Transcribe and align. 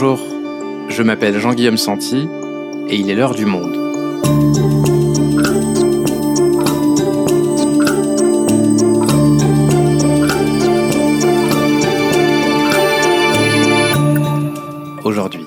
Bonjour, 0.00 0.20
je 0.88 1.02
m'appelle 1.02 1.40
Jean-Guillaume 1.40 1.76
Santi 1.76 2.28
et 2.88 2.94
il 2.94 3.10
est 3.10 3.16
l'heure 3.16 3.34
du 3.34 3.46
monde. 3.46 3.74
Aujourd'hui, 15.02 15.46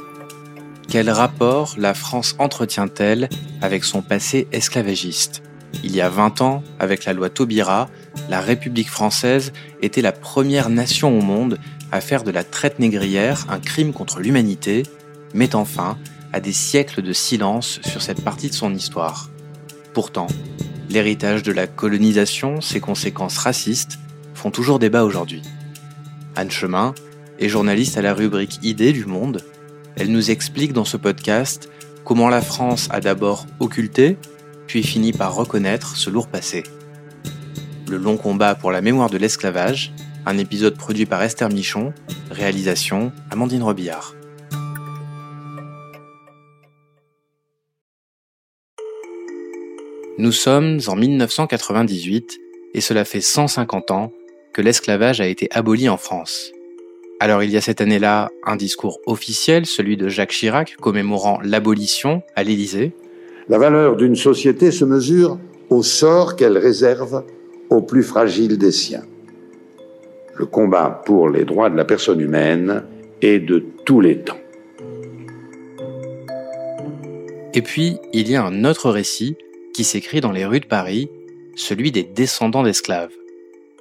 quel 0.89 1.09
rapport 1.09 1.75
la 1.77 1.93
France 1.93 2.35
entretient-elle 2.37 3.29
avec 3.61 3.85
son 3.85 4.01
passé 4.01 4.49
esclavagiste? 4.51 5.43
Il 5.83 5.95
y 5.95 6.01
a 6.01 6.09
20 6.09 6.41
ans, 6.41 6.63
avec 6.79 7.05
la 7.05 7.13
loi 7.13 7.29
Taubira, 7.29 7.89
la 8.29 8.39
République 8.39 8.89
française 8.89 9.51
était 9.81 10.01
la 10.01 10.11
première 10.11 10.69
nation 10.69 11.17
au 11.17 11.21
monde 11.21 11.57
à 11.91 12.01
faire 12.01 12.23
de 12.23 12.31
la 12.31 12.43
traite 12.43 12.79
négrière 12.79 13.45
un 13.49 13.59
crime 13.59 13.93
contre 13.93 14.19
l'humanité, 14.19 14.83
mettant 15.33 15.65
fin 15.65 15.97
à 16.33 16.39
des 16.39 16.53
siècles 16.53 17.01
de 17.01 17.13
silence 17.13 17.79
sur 17.83 18.01
cette 18.01 18.23
partie 18.23 18.49
de 18.49 18.53
son 18.53 18.73
histoire. 18.73 19.29
Pourtant, 19.93 20.27
l'héritage 20.89 21.43
de 21.43 21.51
la 21.51 21.67
colonisation, 21.67 22.61
ses 22.61 22.79
conséquences 22.79 23.37
racistes, 23.37 23.99
font 24.33 24.51
toujours 24.51 24.79
débat 24.79 25.03
aujourd'hui. 25.03 25.41
Anne 26.35 26.51
Chemin 26.51 26.93
est 27.39 27.49
journaliste 27.49 27.97
à 27.97 28.01
la 28.01 28.13
rubrique 28.13 28.59
Idées 28.63 28.93
du 28.93 29.05
Monde. 29.05 29.43
Elle 29.97 30.11
nous 30.11 30.31
explique 30.31 30.73
dans 30.73 30.85
ce 30.85 30.95
podcast 30.95 31.69
comment 32.05 32.29
la 32.29 32.41
France 32.41 32.87
a 32.91 33.01
d'abord 33.01 33.45
occulté, 33.59 34.17
puis 34.71 34.83
fini 34.83 35.11
par 35.11 35.35
reconnaître 35.35 35.97
ce 35.97 36.09
lourd 36.09 36.29
passé. 36.29 36.63
Le 37.89 37.97
long 37.97 38.15
combat 38.15 38.55
pour 38.55 38.71
la 38.71 38.79
mémoire 38.79 39.09
de 39.09 39.17
l'esclavage, 39.17 39.91
un 40.25 40.37
épisode 40.37 40.77
produit 40.77 41.05
par 41.05 41.21
Esther 41.21 41.49
Michon, 41.49 41.93
réalisation 42.29 43.11
Amandine 43.31 43.63
Robillard. 43.63 44.15
Nous 50.17 50.31
sommes 50.31 50.79
en 50.87 50.95
1998 50.95 52.39
et 52.73 52.79
cela 52.79 53.03
fait 53.03 53.19
150 53.19 53.91
ans 53.91 54.13
que 54.53 54.61
l'esclavage 54.61 55.19
a 55.19 55.27
été 55.27 55.49
aboli 55.51 55.89
en 55.89 55.97
France. 55.97 56.53
Alors 57.19 57.43
il 57.43 57.49
y 57.49 57.57
a 57.57 57.61
cette 57.61 57.81
année-là 57.81 58.29
un 58.45 58.55
discours 58.55 59.01
officiel, 59.05 59.65
celui 59.65 59.97
de 59.97 60.07
Jacques 60.07 60.31
Chirac, 60.31 60.77
commémorant 60.77 61.41
l'abolition 61.43 62.23
à 62.37 62.43
l'Élysée. 62.43 62.93
La 63.49 63.57
valeur 63.57 63.95
d'une 63.95 64.15
société 64.15 64.71
se 64.71 64.85
mesure 64.85 65.37
au 65.69 65.83
sort 65.83 66.35
qu'elle 66.35 66.57
réserve 66.57 67.23
aux 67.69 67.81
plus 67.81 68.03
fragiles 68.03 68.57
des 68.57 68.71
siens. 68.71 69.03
Le 70.35 70.45
combat 70.45 71.01
pour 71.05 71.29
les 71.29 71.45
droits 71.45 71.69
de 71.69 71.77
la 71.77 71.85
personne 71.85 72.19
humaine 72.19 72.83
est 73.21 73.39
de 73.39 73.63
tous 73.85 74.01
les 74.01 74.19
temps. 74.19 74.37
Et 77.53 77.61
puis, 77.61 77.97
il 78.13 78.29
y 78.29 78.35
a 78.35 78.45
un 78.45 78.63
autre 78.63 78.89
récit 78.89 79.35
qui 79.73 79.83
s'écrit 79.83 80.21
dans 80.21 80.31
les 80.31 80.45
rues 80.45 80.61
de 80.61 80.65
Paris, 80.65 81.09
celui 81.55 81.91
des 81.91 82.03
descendants 82.03 82.63
d'esclaves. 82.63 83.11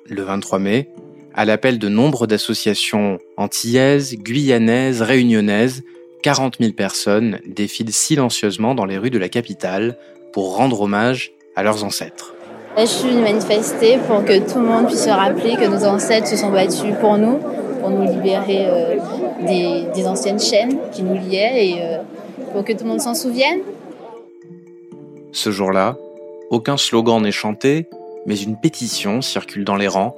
Le 0.06 0.22
23 0.22 0.58
mai, 0.58 0.88
à 1.34 1.44
l'appel 1.44 1.78
de 1.78 1.88
nombre 1.88 2.26
d'associations 2.26 3.18
antillaises, 3.36 4.16
guyanaises, 4.16 5.02
réunionnaises, 5.02 5.82
40 6.22 6.56
000 6.60 6.72
personnes 6.72 7.40
défilent 7.46 7.92
silencieusement 7.92 8.74
dans 8.74 8.84
les 8.84 8.98
rues 8.98 9.10
de 9.10 9.18
la 9.18 9.28
capitale 9.28 9.96
pour 10.32 10.56
rendre 10.56 10.82
hommage 10.82 11.32
à 11.56 11.62
leurs 11.62 11.84
ancêtres. 11.84 12.34
Je 12.78 12.84
suis 12.84 13.08
venue 13.08 13.22
manifester 13.22 13.98
pour 14.06 14.24
que 14.24 14.38
tout 14.38 14.58
le 14.58 14.66
monde 14.66 14.86
puisse 14.86 15.04
se 15.04 15.10
rappeler 15.10 15.56
que 15.56 15.66
nos 15.66 15.84
ancêtres 15.84 16.28
se 16.28 16.36
sont 16.36 16.50
battus 16.50 16.94
pour 17.00 17.18
nous, 17.18 17.38
pour 17.80 17.90
nous 17.90 18.10
libérer 18.10 18.66
euh, 18.66 18.96
des, 19.94 20.06
anciennes 20.06 20.38
chaînes 20.38 20.78
qui 20.92 21.02
nous 21.02 21.14
liaient 21.14 21.66
et 21.66 21.74
euh, 21.82 21.98
pour 22.52 22.64
que 22.64 22.72
tout 22.72 22.84
le 22.84 22.90
monde 22.90 23.00
s'en 23.00 23.14
souvienne. 23.14 23.60
Ce 25.32 25.50
jour-là, 25.50 25.96
aucun 26.50 26.76
slogan 26.76 27.22
n'est 27.22 27.32
chanté, 27.32 27.86
mais 28.26 28.38
une 28.38 28.56
pétition 28.56 29.20
circule 29.20 29.64
dans 29.64 29.76
les 29.76 29.88
rangs 29.88 30.14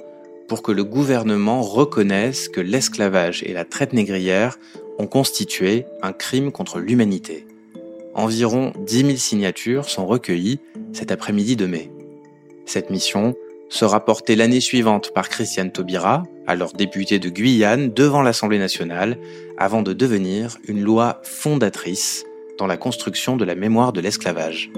pour 0.47 0.61
que 0.61 0.71
le 0.71 0.83
gouvernement 0.83 1.61
reconnaisse 1.61 2.49
que 2.49 2.61
l'esclavage 2.61 3.43
et 3.43 3.53
la 3.53 3.65
traite 3.65 3.93
négrière 3.93 4.57
ont 4.99 5.07
constitué 5.07 5.85
un 6.01 6.13
crime 6.13 6.51
contre 6.51 6.79
l'humanité. 6.79 7.45
Environ 8.13 8.73
10 8.85 8.97
000 9.05 9.09
signatures 9.17 9.89
sont 9.89 10.05
recueillies 10.05 10.59
cet 10.91 11.11
après-midi 11.11 11.55
de 11.55 11.65
mai. 11.65 11.91
Cette 12.65 12.89
mission 12.89 13.35
sera 13.69 14.05
portée 14.05 14.35
l'année 14.35 14.59
suivante 14.59 15.11
par 15.13 15.29
Christiane 15.29 15.71
Taubira, 15.71 16.23
alors 16.45 16.73
députée 16.73 17.17
de 17.17 17.29
Guyane, 17.29 17.91
devant 17.91 18.21
l'Assemblée 18.21 18.59
nationale, 18.59 19.17
avant 19.57 19.81
de 19.81 19.93
devenir 19.93 20.57
une 20.67 20.81
loi 20.81 21.21
fondatrice 21.23 22.25
dans 22.59 22.67
la 22.67 22.77
construction 22.77 23.35
de 23.35 23.45
la 23.45 23.55
mémoire 23.55 23.93
de 23.93 24.01
l'esclavage. 24.01 24.69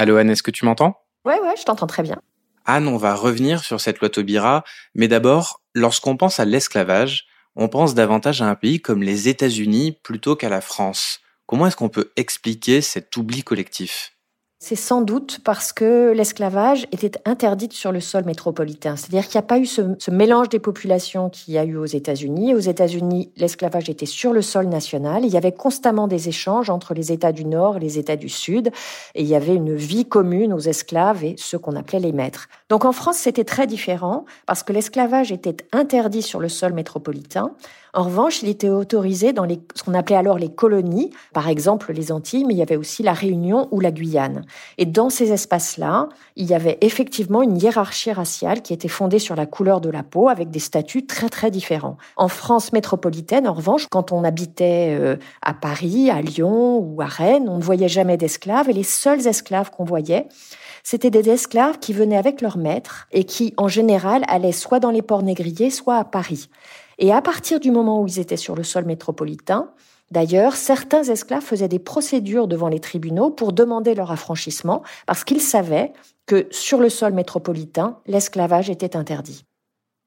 Allô 0.00 0.16
Anne, 0.16 0.30
est-ce 0.30 0.44
que 0.44 0.52
tu 0.52 0.64
m'entends? 0.64 0.96
Ouais, 1.24 1.40
ouais, 1.40 1.56
je 1.58 1.64
t'entends 1.64 1.88
très 1.88 2.04
bien. 2.04 2.22
Anne, 2.66 2.86
on 2.86 2.98
va 2.98 3.16
revenir 3.16 3.64
sur 3.64 3.80
cette 3.80 3.98
loi 3.98 4.08
Taubira, 4.08 4.62
mais 4.94 5.08
d'abord, 5.08 5.60
lorsqu'on 5.74 6.16
pense 6.16 6.38
à 6.38 6.44
l'esclavage, 6.44 7.26
on 7.56 7.66
pense 7.66 7.96
davantage 7.96 8.40
à 8.40 8.48
un 8.48 8.54
pays 8.54 8.80
comme 8.80 9.02
les 9.02 9.28
États-Unis 9.28 9.98
plutôt 10.04 10.36
qu'à 10.36 10.50
la 10.50 10.60
France. 10.60 11.18
Comment 11.46 11.66
est-ce 11.66 11.74
qu'on 11.74 11.88
peut 11.88 12.12
expliquer 12.14 12.80
cet 12.80 13.16
oubli 13.16 13.42
collectif? 13.42 14.12
C'est 14.60 14.74
sans 14.74 15.02
doute 15.02 15.38
parce 15.44 15.72
que 15.72 16.10
l'esclavage 16.10 16.88
était 16.90 17.12
interdit 17.24 17.68
sur 17.70 17.92
le 17.92 18.00
sol 18.00 18.24
métropolitain. 18.24 18.96
C'est-à-dire 18.96 19.28
qu'il 19.28 19.38
n'y 19.38 19.44
a 19.44 19.46
pas 19.46 19.60
eu 19.60 19.66
ce, 19.66 20.10
mélange 20.10 20.48
des 20.48 20.58
populations 20.58 21.30
qu'il 21.30 21.54
y 21.54 21.58
a 21.58 21.64
eu 21.64 21.76
aux 21.76 21.86
États-Unis. 21.86 22.54
Aux 22.54 22.58
États-Unis, 22.58 23.30
l'esclavage 23.36 23.88
était 23.88 24.04
sur 24.04 24.32
le 24.32 24.42
sol 24.42 24.66
national. 24.66 25.24
Il 25.24 25.30
y 25.30 25.36
avait 25.36 25.52
constamment 25.52 26.08
des 26.08 26.28
échanges 26.28 26.70
entre 26.70 26.92
les 26.92 27.12
États 27.12 27.30
du 27.30 27.44
Nord 27.44 27.76
et 27.76 27.80
les 27.80 28.00
États 28.00 28.16
du 28.16 28.28
Sud. 28.28 28.72
Et 29.14 29.22
il 29.22 29.28
y 29.28 29.36
avait 29.36 29.54
une 29.54 29.76
vie 29.76 30.06
commune 30.06 30.52
aux 30.52 30.58
esclaves 30.58 31.24
et 31.24 31.36
ceux 31.38 31.60
qu'on 31.60 31.76
appelait 31.76 32.00
les 32.00 32.12
maîtres. 32.12 32.48
Donc 32.68 32.84
en 32.84 32.92
France, 32.92 33.18
c'était 33.18 33.44
très 33.44 33.68
différent 33.68 34.24
parce 34.44 34.64
que 34.64 34.72
l'esclavage 34.72 35.30
était 35.30 35.56
interdit 35.72 36.22
sur 36.22 36.40
le 36.40 36.48
sol 36.48 36.72
métropolitain. 36.72 37.52
En 37.94 38.02
revanche, 38.02 38.42
il 38.42 38.48
était 38.48 38.68
autorisé 38.68 39.32
dans 39.32 39.44
les, 39.44 39.60
ce 39.74 39.82
qu'on 39.82 39.94
appelait 39.94 40.16
alors 40.16 40.38
les 40.38 40.50
colonies, 40.50 41.10
par 41.32 41.48
exemple 41.48 41.92
les 41.92 42.12
Antilles, 42.12 42.44
mais 42.44 42.54
il 42.54 42.58
y 42.58 42.62
avait 42.62 42.76
aussi 42.76 43.02
la 43.02 43.12
Réunion 43.12 43.66
ou 43.70 43.80
la 43.80 43.90
Guyane. 43.90 44.44
Et 44.76 44.86
dans 44.86 45.10
ces 45.10 45.32
espaces-là, 45.32 46.08
il 46.36 46.46
y 46.46 46.54
avait 46.54 46.78
effectivement 46.80 47.42
une 47.42 47.56
hiérarchie 47.56 48.12
raciale 48.12 48.62
qui 48.62 48.72
était 48.72 48.88
fondée 48.88 49.18
sur 49.18 49.36
la 49.36 49.46
couleur 49.46 49.80
de 49.80 49.90
la 49.90 50.02
peau, 50.02 50.28
avec 50.28 50.50
des 50.50 50.58
statuts 50.58 51.06
très 51.06 51.28
très 51.28 51.50
différents. 51.50 51.96
En 52.16 52.28
France 52.28 52.72
métropolitaine, 52.72 53.48
en 53.48 53.54
revanche, 53.54 53.86
quand 53.90 54.12
on 54.12 54.24
habitait 54.24 54.96
euh, 54.98 55.16
à 55.42 55.54
Paris, 55.54 56.10
à 56.10 56.20
Lyon 56.20 56.78
ou 56.78 57.00
à 57.00 57.06
Rennes, 57.06 57.48
on 57.48 57.58
ne 57.58 57.62
voyait 57.62 57.88
jamais 57.88 58.16
d'esclaves, 58.16 58.68
et 58.68 58.72
les 58.72 58.82
seuls 58.82 59.26
esclaves 59.26 59.70
qu'on 59.70 59.84
voyait, 59.84 60.28
c'était 60.82 61.10
des 61.10 61.28
esclaves 61.28 61.78
qui 61.78 61.92
venaient 61.92 62.16
avec 62.16 62.40
leur 62.40 62.56
maître 62.56 63.08
et 63.12 63.24
qui, 63.24 63.52
en 63.56 63.68
général, 63.68 64.24
allaient 64.28 64.52
soit 64.52 64.80
dans 64.80 64.90
les 64.90 65.02
ports 65.02 65.22
négriers, 65.22 65.70
soit 65.70 65.96
à 65.96 66.04
Paris. 66.04 66.48
Et 66.98 67.12
à 67.12 67.22
partir 67.22 67.60
du 67.60 67.70
moment 67.70 68.02
où 68.02 68.06
ils 68.06 68.18
étaient 68.18 68.36
sur 68.36 68.56
le 68.56 68.64
sol 68.64 68.84
métropolitain, 68.84 69.70
D'ailleurs, 70.10 70.56
certains 70.56 71.02
esclaves 71.04 71.42
faisaient 71.42 71.68
des 71.68 71.78
procédures 71.78 72.48
devant 72.48 72.68
les 72.68 72.80
tribunaux 72.80 73.30
pour 73.30 73.52
demander 73.52 73.94
leur 73.94 74.10
affranchissement 74.10 74.82
parce 75.06 75.24
qu'ils 75.24 75.42
savaient 75.42 75.92
que 76.26 76.46
sur 76.50 76.78
le 76.78 76.88
sol 76.88 77.12
métropolitain, 77.12 77.98
l'esclavage 78.06 78.70
était 78.70 78.96
interdit. 78.96 79.44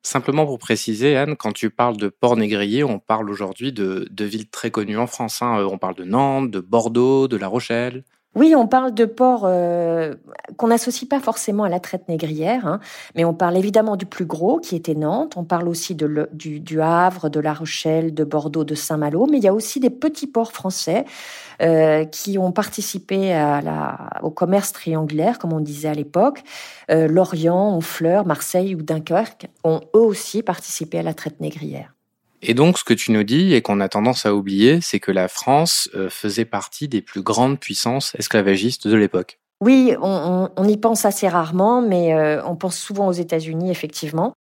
Simplement 0.03 0.47
pour 0.47 0.57
préciser, 0.57 1.15
Anne, 1.15 1.35
quand 1.35 1.51
tu 1.51 1.69
parles 1.69 1.97
de 1.97 2.09
port 2.09 2.35
négrier, 2.35 2.83
on 2.83 2.97
parle 2.97 3.29
aujourd'hui 3.29 3.71
de, 3.71 4.07
villes 4.19 4.49
très 4.49 4.71
connues 4.71 4.97
en 4.97 5.05
France. 5.05 5.43
Hein. 5.43 5.63
On 5.71 5.77
parle 5.77 5.95
de 5.95 6.03
Nantes, 6.03 6.49
de 6.49 6.59
Bordeaux, 6.59 7.27
de 7.27 7.37
La 7.37 7.47
Rochelle. 7.47 8.03
Oui, 8.33 8.55
on 8.55 8.65
parle 8.65 8.93
de 8.93 9.03
ports 9.03 9.43
euh, 9.43 10.15
qu'on 10.55 10.67
n'associe 10.67 11.07
pas 11.07 11.19
forcément 11.19 11.65
à 11.65 11.69
la 11.69 11.81
traite 11.81 12.07
négrière, 12.07 12.65
hein, 12.65 12.79
mais 13.13 13.25
on 13.25 13.33
parle 13.33 13.57
évidemment 13.57 13.97
du 13.97 14.05
plus 14.05 14.23
gros 14.23 14.57
qui 14.59 14.77
était 14.77 14.95
Nantes, 14.95 15.33
on 15.35 15.43
parle 15.43 15.67
aussi 15.67 15.95
de 15.95 16.29
du, 16.31 16.81
Havre, 16.81 17.27
de 17.27 17.41
La 17.41 17.53
Rochelle, 17.53 18.13
de 18.13 18.23
Bordeaux, 18.23 18.63
de 18.63 18.73
Saint-Malo, 18.73 19.27
mais 19.29 19.37
il 19.37 19.43
y 19.43 19.49
a 19.49 19.53
aussi 19.53 19.81
des 19.81 19.89
petits 19.89 20.27
ports 20.27 20.53
français 20.53 21.03
euh, 21.61 22.05
qui 22.05 22.37
ont 22.37 22.53
participé 22.53 23.37
au 24.21 24.31
commerce 24.31 24.71
triangulaire, 24.71 25.37
comme 25.37 25.51
on 25.51 25.59
disait 25.59 25.89
à 25.89 25.93
l'époque. 25.93 26.41
Euh, 26.89 27.09
Lorient, 27.09 27.75
Honfleur, 27.75 28.25
Marseille 28.25 28.75
ou 28.75 28.81
Dunkerque 28.81 29.47
ont 29.65 29.81
eux 29.93 29.99
aussi 29.99 30.41
participé 30.41 30.99
à 30.99 31.03
la 31.03 31.13
traite 31.13 31.41
négrière. 31.41 31.93
Et 32.41 32.53
donc, 32.53 32.77
ce 32.77 32.83
que 32.83 32.93
tu 32.93 33.11
nous 33.11 33.23
dis 33.23 33.53
et 33.53 33.61
qu'on 33.61 33.79
a 33.79 33.89
tendance 33.89 34.25
à 34.25 34.33
oublier, 34.33 34.79
c'est 34.81 34.99
que 34.99 35.11
la 35.11 35.27
France 35.27 35.89
euh, 35.95 36.09
faisait 36.09 36.45
partie 36.45 36.87
des 36.87 37.01
plus 37.01 37.21
grandes 37.21 37.59
puissances 37.59 38.15
esclavagistes 38.15 38.87
de 38.87 38.95
l'époque. 38.95 39.39
Oui, 39.61 39.93
on, 40.01 40.67
y 40.67 40.77
pense 40.77 41.05
assez 41.05 41.27
rarement, 41.27 41.83
mais 41.83 42.15
euh, 42.15 42.43
on 42.45 42.55
pense 42.55 42.75
souvent 42.75 43.07
aux 43.07 43.13
États-Unis, 43.13 43.69
effectivement. 43.69 44.33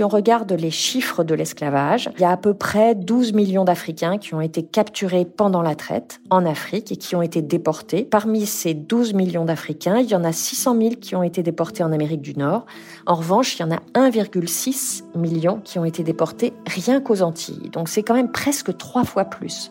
Si 0.00 0.04
on 0.04 0.08
regarde 0.08 0.50
les 0.52 0.70
chiffres 0.70 1.24
de 1.24 1.34
l'esclavage, 1.34 2.08
il 2.16 2.22
y 2.22 2.24
a 2.24 2.30
à 2.30 2.38
peu 2.38 2.54
près 2.54 2.94
12 2.94 3.34
millions 3.34 3.66
d'Africains 3.66 4.16
qui 4.16 4.32
ont 4.34 4.40
été 4.40 4.62
capturés 4.62 5.26
pendant 5.26 5.60
la 5.60 5.74
traite 5.74 6.22
en 6.30 6.46
Afrique 6.46 6.90
et 6.90 6.96
qui 6.96 7.16
ont 7.16 7.20
été 7.20 7.42
déportés. 7.42 8.04
Parmi 8.04 8.46
ces 8.46 8.72
12 8.72 9.12
millions 9.12 9.44
d'Africains, 9.44 9.98
il 9.98 10.08
y 10.08 10.14
en 10.14 10.24
a 10.24 10.32
600 10.32 10.74
000 10.80 10.94
qui 11.02 11.16
ont 11.16 11.22
été 11.22 11.42
déportés 11.42 11.84
en 11.84 11.92
Amérique 11.92 12.22
du 12.22 12.34
Nord. 12.34 12.64
En 13.04 13.14
revanche, 13.14 13.58
il 13.58 13.60
y 13.60 13.64
en 13.66 13.72
a 13.72 13.80
1,6 13.92 15.02
million 15.18 15.60
qui 15.62 15.78
ont 15.78 15.84
été 15.84 16.02
déportés 16.02 16.54
rien 16.66 17.02
qu'aux 17.02 17.20
Antilles. 17.20 17.68
Donc 17.70 17.90
c'est 17.90 18.02
quand 18.02 18.14
même 18.14 18.32
presque 18.32 18.74
trois 18.78 19.04
fois 19.04 19.26
plus. 19.26 19.70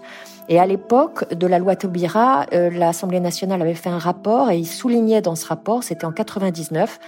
Et 0.49 0.59
à 0.59 0.65
l'époque 0.65 1.31
de 1.33 1.45
la 1.45 1.59
loi 1.59 1.75
Taubira, 1.75 2.47
euh, 2.53 2.71
l'Assemblée 2.71 3.19
nationale 3.19 3.61
avait 3.61 3.75
fait 3.75 3.89
un 3.89 3.99
rapport 3.99 4.49
et 4.49 4.57
il 4.57 4.65
soulignait 4.65 5.21
dans 5.21 5.35
ce 5.35 5.45
rapport, 5.45 5.83
c'était 5.83 6.05
en 6.05 6.11
99, 6.11 6.99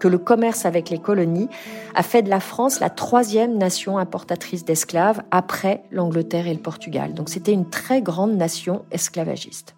que 0.00 0.08
le 0.08 0.18
commerce 0.18 0.66
avec 0.66 0.90
les 0.90 0.98
colonies 0.98 1.48
a 1.94 2.02
fait 2.02 2.22
de 2.22 2.28
la 2.28 2.40
France 2.40 2.80
la 2.80 2.90
troisième 2.90 3.56
nation 3.56 3.98
importatrice 3.98 4.64
d'esclaves 4.64 5.22
après 5.30 5.84
l'Angleterre 5.92 6.48
et 6.48 6.54
le 6.54 6.60
Portugal. 6.60 7.14
Donc 7.14 7.28
c'était 7.28 7.52
une 7.52 7.70
très 7.70 8.02
grande 8.02 8.32
nation 8.32 8.84
esclavagiste. 8.90 9.76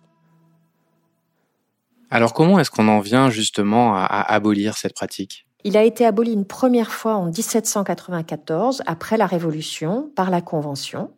Alors 2.11 2.33
comment 2.33 2.59
est-ce 2.59 2.71
qu'on 2.71 2.89
en 2.89 3.01
vient 3.01 3.29
justement 3.29 3.95
à, 3.95 4.05
à 4.05 4.33
abolir 4.33 4.79
cette 4.79 4.95
pratique? 4.95 5.47
Il 5.65 5.77
a 5.77 5.85
été 5.85 6.05
aboli 6.05 6.33
une 6.33 6.45
première 6.45 6.93
fois 6.93 7.15
en 7.15 7.27
1794, 7.27 8.83
après 8.87 9.17
la 9.17 9.27
Révolution, 9.27 10.11
par 10.17 10.31
la 10.31 10.41
Convention. 10.41 11.11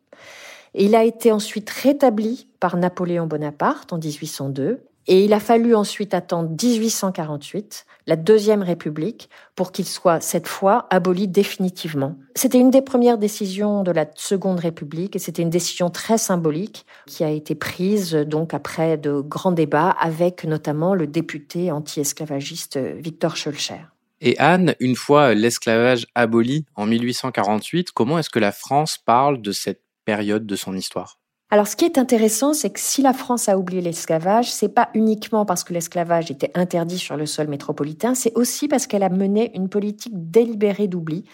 Et 0.74 0.84
il 0.84 0.94
a 0.94 1.04
été 1.04 1.32
ensuite 1.32 1.70
rétabli 1.70 2.48
par 2.60 2.76
Napoléon 2.76 3.26
Bonaparte 3.26 3.92
en 3.92 3.98
1802. 3.98 4.84
Et 5.06 5.24
il 5.24 5.32
a 5.32 5.40
fallu 5.40 5.74
ensuite 5.74 6.14
attendre 6.14 6.50
1848, 6.50 7.84
la 8.06 8.16
Deuxième 8.16 8.62
République, 8.62 9.28
pour 9.54 9.70
qu'il 9.70 9.84
soit 9.84 10.20
cette 10.20 10.48
fois 10.48 10.86
aboli 10.90 11.28
définitivement. 11.28 12.16
C'était 12.34 12.58
une 12.58 12.70
des 12.70 12.82
premières 12.82 13.18
décisions 13.18 13.82
de 13.82 13.90
la 13.90 14.06
Seconde 14.14 14.60
République 14.60 15.14
et 15.14 15.18
c'était 15.18 15.42
une 15.42 15.50
décision 15.50 15.90
très 15.90 16.16
symbolique 16.16 16.86
qui 17.06 17.22
a 17.22 17.30
été 17.30 17.54
prise 17.54 18.12
donc 18.12 18.54
après 18.54 18.96
de 18.96 19.20
grands 19.20 19.52
débats 19.52 19.90
avec 19.90 20.44
notamment 20.44 20.94
le 20.94 21.06
député 21.06 21.70
anti-esclavagiste 21.70 22.78
Victor 22.78 23.36
Schulcher. 23.36 23.86
Et 24.20 24.38
Anne, 24.38 24.74
une 24.80 24.96
fois 24.96 25.34
l'esclavage 25.34 26.06
aboli 26.14 26.64
en 26.76 26.86
1848, 26.86 27.92
comment 27.92 28.18
est-ce 28.18 28.30
que 28.30 28.38
la 28.38 28.52
France 28.52 28.96
parle 28.96 29.42
de 29.42 29.52
cette 29.52 29.82
période 30.06 30.46
de 30.46 30.56
son 30.56 30.74
histoire? 30.74 31.18
Alors, 31.50 31.68
ce 31.68 31.76
qui 31.76 31.84
est 31.84 31.98
intéressant, 31.98 32.52
c'est 32.52 32.70
que 32.70 32.80
si 32.80 33.00
la 33.00 33.12
France 33.12 33.48
a 33.48 33.56
oublié 33.56 33.80
l'esclavage, 33.80 34.50
c'est 34.50 34.70
pas 34.70 34.88
uniquement 34.94 35.44
parce 35.44 35.62
que 35.62 35.72
l'esclavage 35.72 36.30
était 36.30 36.50
interdit 36.54 36.98
sur 36.98 37.16
le 37.16 37.26
sol 37.26 37.46
métropolitain, 37.46 38.14
c'est 38.14 38.32
aussi 38.34 38.66
parce 38.66 38.86
qu'elle 38.88 39.04
a 39.04 39.08
mené 39.08 39.54
une 39.54 39.68
politique 39.68 40.14
délibérée 40.14 40.88
d'oubli 40.88 41.24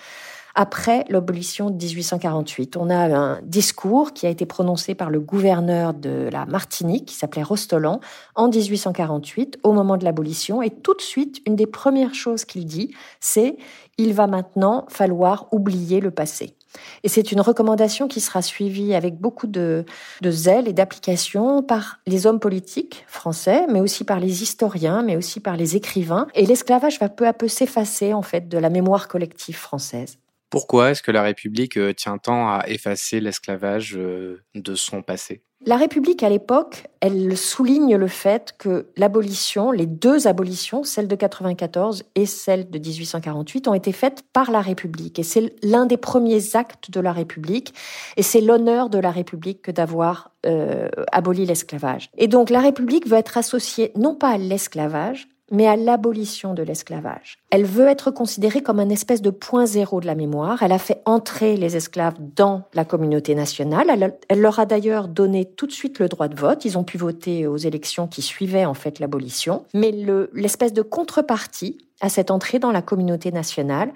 après 0.54 1.04
l'abolition 1.08 1.70
de 1.70 1.76
1848. 1.76 2.76
On 2.76 2.90
a 2.90 3.16
un 3.16 3.40
discours 3.42 4.12
qui 4.12 4.26
a 4.26 4.28
été 4.28 4.46
prononcé 4.46 4.94
par 4.94 5.08
le 5.08 5.20
gouverneur 5.20 5.94
de 5.94 6.28
la 6.30 6.44
Martinique, 6.44 7.06
qui 7.06 7.14
s'appelait 7.14 7.42
Rostolan, 7.42 8.00
en 8.34 8.48
1848, 8.48 9.60
au 9.62 9.72
moment 9.72 9.96
de 9.96 10.04
l'abolition. 10.04 10.60
Et 10.60 10.70
tout 10.70 10.94
de 10.94 11.00
suite, 11.00 11.40
une 11.46 11.56
des 11.56 11.66
premières 11.66 12.14
choses 12.14 12.44
qu'il 12.44 12.66
dit, 12.66 12.92
c'est 13.20 13.56
il 13.96 14.12
va 14.12 14.26
maintenant 14.26 14.86
falloir 14.88 15.46
oublier 15.52 16.00
le 16.00 16.10
passé. 16.10 16.56
Et 17.02 17.08
c'est 17.08 17.32
une 17.32 17.40
recommandation 17.40 18.08
qui 18.08 18.20
sera 18.20 18.42
suivie 18.42 18.94
avec 18.94 19.18
beaucoup 19.18 19.46
de, 19.46 19.84
de 20.20 20.30
zèle 20.30 20.68
et 20.68 20.72
d'application 20.72 21.62
par 21.62 21.98
les 22.06 22.26
hommes 22.26 22.40
politiques 22.40 23.04
français, 23.08 23.66
mais 23.68 23.80
aussi 23.80 24.04
par 24.04 24.20
les 24.20 24.42
historiens, 24.42 25.02
mais 25.02 25.16
aussi 25.16 25.40
par 25.40 25.56
les 25.56 25.76
écrivains. 25.76 26.26
Et 26.34 26.46
l'esclavage 26.46 26.98
va 27.00 27.08
peu 27.08 27.26
à 27.26 27.32
peu 27.32 27.48
s'effacer, 27.48 28.14
en 28.14 28.22
fait, 28.22 28.48
de 28.48 28.58
la 28.58 28.70
mémoire 28.70 29.08
collective 29.08 29.56
française. 29.56 30.18
Pourquoi 30.50 30.90
est-ce 30.90 31.02
que 31.02 31.12
la 31.12 31.22
République 31.22 31.76
euh, 31.76 31.94
tient 31.94 32.18
tant 32.18 32.48
à 32.48 32.64
effacer 32.66 33.20
l'esclavage 33.20 33.96
euh, 33.96 34.42
de 34.54 34.74
son 34.74 35.02
passé? 35.02 35.42
La 35.66 35.76
République, 35.76 36.22
à 36.22 36.30
l'époque, 36.30 36.86
elle 37.00 37.36
souligne 37.36 37.94
le 37.96 38.08
fait 38.08 38.54
que 38.58 38.86
l'abolition, 38.96 39.72
les 39.72 39.84
deux 39.84 40.26
abolitions, 40.26 40.84
celle 40.84 41.06
de 41.06 41.14
94 41.14 42.04
et 42.14 42.24
celle 42.24 42.70
de 42.70 42.78
1848, 42.78 43.68
ont 43.68 43.74
été 43.74 43.92
faites 43.92 44.24
par 44.32 44.50
la 44.50 44.62
République. 44.62 45.18
Et 45.18 45.22
c'est 45.22 45.52
l'un 45.62 45.84
des 45.84 45.98
premiers 45.98 46.56
actes 46.56 46.90
de 46.90 47.00
la 47.00 47.12
République. 47.12 47.74
Et 48.16 48.22
c'est 48.22 48.40
l'honneur 48.40 48.88
de 48.88 48.98
la 48.98 49.10
République 49.10 49.60
que 49.60 49.70
d'avoir 49.70 50.32
euh, 50.46 50.88
aboli 51.12 51.44
l'esclavage. 51.44 52.08
Et 52.16 52.26
donc 52.26 52.48
la 52.48 52.60
République 52.60 53.06
veut 53.06 53.18
être 53.18 53.36
associée 53.36 53.92
non 53.96 54.14
pas 54.14 54.30
à 54.30 54.38
l'esclavage, 54.38 55.28
mais 55.50 55.66
à 55.66 55.76
l'abolition 55.76 56.54
de 56.54 56.62
l'esclavage. 56.62 57.38
Elle 57.50 57.64
veut 57.64 57.88
être 57.88 58.10
considérée 58.10 58.62
comme 58.62 58.80
un 58.80 58.88
espèce 58.88 59.22
de 59.22 59.30
point 59.30 59.66
zéro 59.66 60.00
de 60.00 60.06
la 60.06 60.14
mémoire. 60.14 60.62
Elle 60.62 60.72
a 60.72 60.78
fait 60.78 61.02
entrer 61.04 61.56
les 61.56 61.76
esclaves 61.76 62.16
dans 62.36 62.62
la 62.74 62.84
communauté 62.84 63.34
nationale. 63.34 64.14
Elle, 64.28 64.40
leur 64.40 64.58
a 64.58 64.66
d'ailleurs 64.66 65.08
donné 65.08 65.44
tout 65.44 65.66
de 65.66 65.72
suite 65.72 65.98
le 65.98 66.08
droit 66.08 66.28
de 66.28 66.36
vote. 66.36 66.64
Ils 66.64 66.78
ont 66.78 66.84
pu 66.84 66.98
voter 66.98 67.46
aux 67.46 67.56
élections 67.56 68.06
qui 68.06 68.22
suivaient 68.22 68.64
en 68.64 68.74
fait 68.74 68.98
l'abolition. 68.98 69.64
Mais 69.74 69.92
l'espèce 70.32 70.72
de 70.72 70.82
contrepartie 70.82 71.78
à 72.00 72.08
cette 72.08 72.30
entrée 72.30 72.58
dans 72.58 72.72
la 72.72 72.82
communauté 72.82 73.30
nationale, 73.30 73.92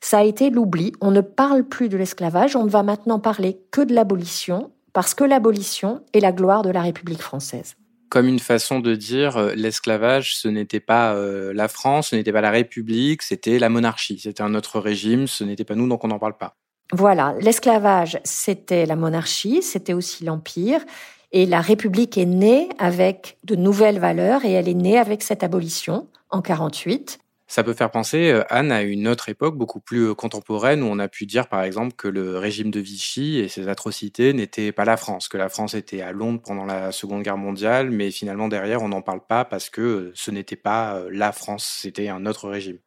ça 0.00 0.18
a 0.18 0.24
été 0.24 0.50
l'oubli. 0.50 0.92
On 1.00 1.10
ne 1.10 1.20
parle 1.20 1.64
plus 1.64 1.88
de 1.88 1.96
l'esclavage. 1.96 2.54
On 2.54 2.64
ne 2.64 2.70
va 2.70 2.82
maintenant 2.82 3.18
parler 3.18 3.60
que 3.70 3.80
de 3.80 3.94
l'abolition 3.94 4.70
parce 4.92 5.14
que 5.14 5.24
l'abolition 5.24 6.00
est 6.12 6.20
la 6.20 6.32
gloire 6.32 6.62
de 6.62 6.70
la 6.70 6.82
République 6.82 7.22
française 7.22 7.76
comme 8.08 8.26
une 8.26 8.38
façon 8.38 8.80
de 8.80 8.94
dire 8.94 9.36
euh, 9.36 9.52
l'esclavage, 9.54 10.36
ce 10.36 10.48
n'était 10.48 10.80
pas 10.80 11.14
euh, 11.14 11.52
la 11.54 11.68
France, 11.68 12.08
ce 12.08 12.16
n'était 12.16 12.32
pas 12.32 12.40
la 12.40 12.50
République, 12.50 13.22
c'était 13.22 13.58
la 13.58 13.68
monarchie, 13.68 14.18
c'était 14.18 14.42
un 14.42 14.54
autre 14.54 14.80
régime, 14.80 15.26
ce 15.26 15.44
n'était 15.44 15.64
pas 15.64 15.74
nous, 15.74 15.88
donc 15.88 16.04
on 16.04 16.08
n'en 16.08 16.18
parle 16.18 16.36
pas. 16.36 16.56
Voilà, 16.92 17.34
l'esclavage, 17.40 18.18
c'était 18.24 18.86
la 18.86 18.96
monarchie, 18.96 19.62
c'était 19.62 19.92
aussi 19.92 20.24
l'Empire, 20.24 20.80
et 21.32 21.44
la 21.44 21.60
République 21.60 22.16
est 22.16 22.24
née 22.24 22.70
avec 22.78 23.36
de 23.44 23.56
nouvelles 23.56 23.98
valeurs, 23.98 24.44
et 24.44 24.52
elle 24.52 24.68
est 24.68 24.74
née 24.74 24.98
avec 24.98 25.22
cette 25.22 25.42
abolition 25.42 26.08
en 26.30 26.40
48. 26.40 27.18
Ça 27.50 27.64
peut 27.64 27.72
faire 27.72 27.90
penser, 27.90 28.30
euh, 28.30 28.44
Anne, 28.50 28.70
à 28.70 28.82
une 28.82 29.08
autre 29.08 29.30
époque 29.30 29.56
beaucoup 29.56 29.80
plus 29.80 30.10
euh, 30.10 30.14
contemporaine 30.14 30.82
où 30.82 30.86
on 30.86 30.98
a 30.98 31.08
pu 31.08 31.24
dire, 31.24 31.48
par 31.48 31.62
exemple, 31.62 31.94
que 31.96 32.06
le 32.06 32.36
régime 32.36 32.70
de 32.70 32.78
Vichy 32.78 33.38
et 33.38 33.48
ses 33.48 33.68
atrocités 33.68 34.34
n'étaient 34.34 34.70
pas 34.70 34.84
la 34.84 34.98
France, 34.98 35.28
que 35.28 35.38
la 35.38 35.48
France 35.48 35.72
était 35.72 36.02
à 36.02 36.12
Londres 36.12 36.42
pendant 36.44 36.66
la 36.66 36.92
Seconde 36.92 37.22
Guerre 37.22 37.38
mondiale, 37.38 37.90
mais 37.90 38.10
finalement 38.10 38.48
derrière, 38.48 38.82
on 38.82 38.88
n'en 38.88 39.00
parle 39.00 39.22
pas 39.26 39.46
parce 39.46 39.70
que 39.70 39.80
euh, 39.80 40.12
ce 40.14 40.30
n'était 40.30 40.56
pas 40.56 41.02
la 41.10 41.32
France, 41.32 41.78
c'était 41.80 42.08
un 42.08 42.26
autre 42.26 42.50
régime. 42.50 42.78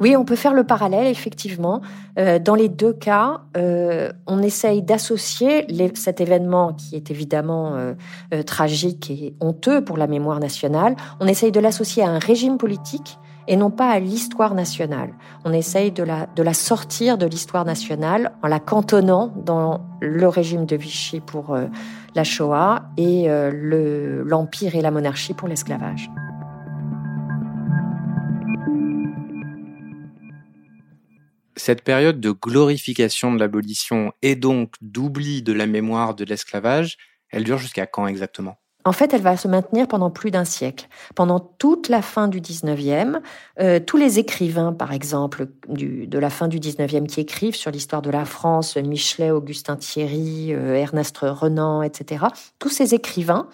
Oui, 0.00 0.16
on 0.16 0.24
peut 0.24 0.36
faire 0.36 0.54
le 0.54 0.64
parallèle, 0.64 1.06
effectivement. 1.06 1.82
Euh, 2.18 2.38
dans 2.38 2.54
les 2.54 2.70
deux 2.70 2.94
cas, 2.94 3.42
euh, 3.58 4.10
on 4.26 4.42
essaye 4.42 4.82
d'associer 4.82 5.66
cet 5.94 6.22
événement 6.22 6.72
qui 6.72 6.96
est 6.96 7.10
évidemment 7.10 7.74
euh, 7.74 8.42
tragique 8.42 9.10
et 9.10 9.34
honteux 9.40 9.84
pour 9.84 9.98
la 9.98 10.06
mémoire 10.06 10.40
nationale, 10.40 10.96
on 11.20 11.26
essaye 11.26 11.52
de 11.52 11.60
l'associer 11.60 12.02
à 12.02 12.08
un 12.08 12.18
régime 12.18 12.56
politique 12.56 13.18
et 13.46 13.56
non 13.56 13.70
pas 13.70 13.90
à 13.90 13.98
l'histoire 13.98 14.54
nationale. 14.54 15.10
On 15.44 15.52
essaye 15.52 15.92
de 15.92 16.02
la, 16.02 16.26
de 16.34 16.42
la 16.42 16.54
sortir 16.54 17.18
de 17.18 17.26
l'histoire 17.26 17.66
nationale 17.66 18.32
en 18.42 18.48
la 18.48 18.60
cantonnant 18.60 19.32
dans 19.44 19.82
le 20.00 20.28
régime 20.28 20.64
de 20.66 20.76
Vichy 20.76 21.20
pour 21.20 21.56
la 22.14 22.24
Shoah 22.24 22.82
et 22.96 23.28
l'Empire 23.28 24.76
et 24.76 24.82
la 24.82 24.90
monarchie 24.90 25.34
pour 25.34 25.48
l'esclavage. 25.48 26.10
Cette 31.60 31.82
période 31.82 32.20
de 32.20 32.30
glorification 32.30 33.34
de 33.34 33.38
l'abolition 33.38 34.14
et 34.22 34.34
donc 34.34 34.72
d'oubli 34.80 35.42
de 35.42 35.52
la 35.52 35.66
mémoire 35.66 36.14
de 36.14 36.24
l'esclavage, 36.24 36.96
elle 37.28 37.44
dure 37.44 37.58
jusqu'à 37.58 37.86
quand 37.86 38.06
exactement? 38.06 38.56
En 38.86 38.92
fait, 38.92 39.12
elle 39.12 39.20
va 39.20 39.36
se 39.36 39.46
maintenir 39.46 39.86
pendant 39.86 40.08
plus 40.08 40.30
d'un 40.30 40.46
siècle. 40.46 40.88
Pendant 41.14 41.38
toute 41.38 41.90
la 41.90 42.00
fin 42.00 42.28
du 42.28 42.40
19e, 42.40 43.20
euh, 43.60 43.78
tous 43.78 43.98
les 43.98 44.18
écrivains, 44.18 44.72
par 44.72 44.94
exemple, 44.94 45.48
de 45.68 46.18
la 46.18 46.30
fin 46.30 46.48
du 46.48 46.58
19e 46.60 47.06
qui 47.06 47.20
écrivent 47.20 47.56
sur 47.56 47.70
l'histoire 47.70 48.00
de 48.00 48.10
la 48.10 48.24
France, 48.24 48.78
Michelet, 48.78 49.30
Augustin 49.30 49.76
Thierry, 49.76 50.54
euh, 50.54 50.76
Ernest 50.76 51.18
Renan, 51.18 51.82
etc., 51.82 52.24
tous 52.58 52.70
ces 52.70 52.94
écrivains 52.94 53.48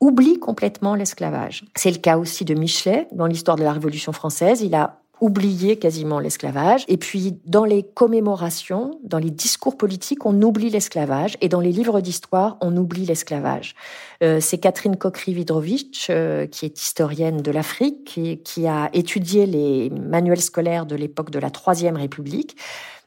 oublient 0.00 0.40
complètement 0.40 0.94
l'esclavage. 0.94 1.66
C'est 1.76 1.90
le 1.90 1.98
cas 1.98 2.16
aussi 2.16 2.46
de 2.46 2.54
Michelet 2.54 3.06
dans 3.12 3.26
l'histoire 3.26 3.58
de 3.58 3.64
la 3.64 3.74
Révolution 3.74 4.12
française. 4.12 4.62
Il 4.62 4.74
a 4.74 5.02
oublier 5.20 5.76
quasiment 5.76 6.18
l'esclavage. 6.18 6.84
Et 6.88 6.96
puis, 6.96 7.38
dans 7.46 7.64
les 7.64 7.82
commémorations, 7.82 8.98
dans 9.02 9.18
les 9.18 9.30
discours 9.30 9.76
politiques, 9.76 10.24
on 10.26 10.40
oublie 10.42 10.70
l'esclavage. 10.70 11.36
Et 11.40 11.48
dans 11.48 11.60
les 11.60 11.72
livres 11.72 12.00
d'histoire, 12.00 12.56
on 12.60 12.76
oublie 12.76 13.04
l'esclavage. 13.04 13.74
Euh, 14.22 14.40
c'est 14.40 14.58
Catherine 14.58 14.96
Kokri-Vidrovitch, 14.96 16.08
euh, 16.10 16.46
qui 16.46 16.66
est 16.66 16.82
historienne 16.82 17.42
de 17.42 17.50
l'Afrique, 17.50 18.04
qui, 18.04 18.38
qui 18.38 18.66
a 18.66 18.90
étudié 18.92 19.46
les 19.46 19.90
manuels 19.90 20.40
scolaires 20.40 20.86
de 20.86 20.96
l'époque 20.96 21.30
de 21.30 21.38
la 21.38 21.50
Troisième 21.50 21.96
République. 21.96 22.56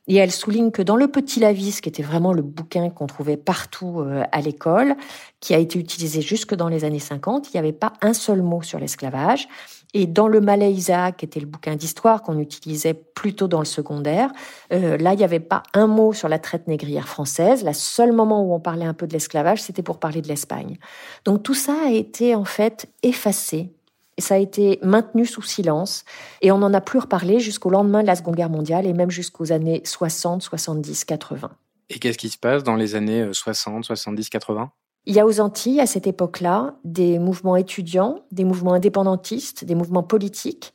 Et 0.07 0.15
elle 0.15 0.31
souligne 0.31 0.71
que 0.71 0.81
dans 0.81 0.97
le 0.97 1.07
Petit 1.07 1.39
Lavis, 1.39 1.79
qui 1.79 1.87
était 1.87 2.03
vraiment 2.03 2.33
le 2.33 2.41
bouquin 2.41 2.89
qu'on 2.89 3.07
trouvait 3.07 3.37
partout 3.37 4.01
euh, 4.01 4.23
à 4.33 4.41
l'école, 4.41 4.95
qui 5.39 5.53
a 5.53 5.57
été 5.57 5.79
utilisé 5.79 6.21
jusque 6.21 6.55
dans 6.55 6.67
les 6.67 6.83
années 6.83 6.99
50, 6.99 7.47
il 7.47 7.51
n'y 7.55 7.59
avait 7.59 7.71
pas 7.71 7.93
un 8.01 8.13
seul 8.13 8.41
mot 8.41 8.61
sur 8.61 8.79
l'esclavage. 8.79 9.47
Et 9.93 10.07
dans 10.07 10.27
le 10.27 10.41
Malais 10.41 10.71
Isaac, 10.71 11.17
qui 11.17 11.25
était 11.25 11.39
le 11.39 11.45
bouquin 11.45 11.75
d'histoire 11.75 12.23
qu'on 12.23 12.39
utilisait 12.39 12.93
plutôt 12.93 13.47
dans 13.47 13.59
le 13.59 13.65
secondaire, 13.65 14.31
euh, 14.71 14.97
là, 14.97 15.13
il 15.13 15.17
n'y 15.17 15.23
avait 15.23 15.39
pas 15.39 15.63
un 15.73 15.87
mot 15.87 16.13
sur 16.13 16.27
la 16.27 16.39
traite 16.39 16.67
négrière 16.67 17.07
française. 17.07 17.63
Le 17.63 17.73
seul 17.73 18.11
moment 18.11 18.43
où 18.43 18.53
on 18.53 18.59
parlait 18.59 18.85
un 18.85 18.93
peu 18.93 19.05
de 19.05 19.13
l'esclavage, 19.13 19.61
c'était 19.61 19.83
pour 19.83 19.99
parler 19.99 20.21
de 20.21 20.27
l'Espagne. 20.27 20.77
Donc 21.25 21.43
tout 21.43 21.53
ça 21.53 21.75
a 21.85 21.91
été 21.91 22.33
en 22.33 22.45
fait 22.45 22.89
effacé. 23.03 23.71
Ça 24.17 24.35
a 24.35 24.37
été 24.37 24.79
maintenu 24.83 25.25
sous 25.25 25.41
silence. 25.41 26.05
Et 26.41 26.51
on 26.51 26.57
n'en 26.59 26.73
a 26.73 26.81
plus 26.81 26.99
reparlé 26.99 27.39
jusqu'au 27.39 27.69
lendemain 27.69 28.01
de 28.01 28.07
la 28.07 28.15
Seconde 28.15 28.35
Guerre 28.35 28.49
mondiale 28.49 28.85
et 28.85 28.93
même 28.93 29.11
jusqu'aux 29.11 29.51
années 29.51 29.81
60, 29.85 30.41
70, 30.41 31.05
80. 31.05 31.51
Et 31.89 31.99
qu'est-ce 31.99 32.17
qui 32.17 32.29
se 32.29 32.37
passe 32.37 32.63
dans 32.63 32.75
les 32.75 32.95
années 32.95 33.27
60, 33.31 33.85
70, 33.85 34.29
80 34.29 34.71
il 35.05 35.15
y 35.15 35.19
a 35.19 35.25
aux 35.25 35.39
Antilles, 35.39 35.81
à 35.81 35.85
cette 35.85 36.07
époque-là, 36.07 36.75
des 36.85 37.19
mouvements 37.19 37.57
étudiants, 37.57 38.23
des 38.31 38.45
mouvements 38.45 38.73
indépendantistes, 38.73 39.65
des 39.65 39.75
mouvements 39.75 40.03
politiques 40.03 40.73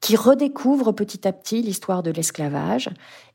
qui 0.00 0.16
redécouvrent 0.16 0.92
petit 0.92 1.26
à 1.26 1.32
petit 1.32 1.62
l'histoire 1.62 2.02
de 2.02 2.10
l'esclavage 2.10 2.90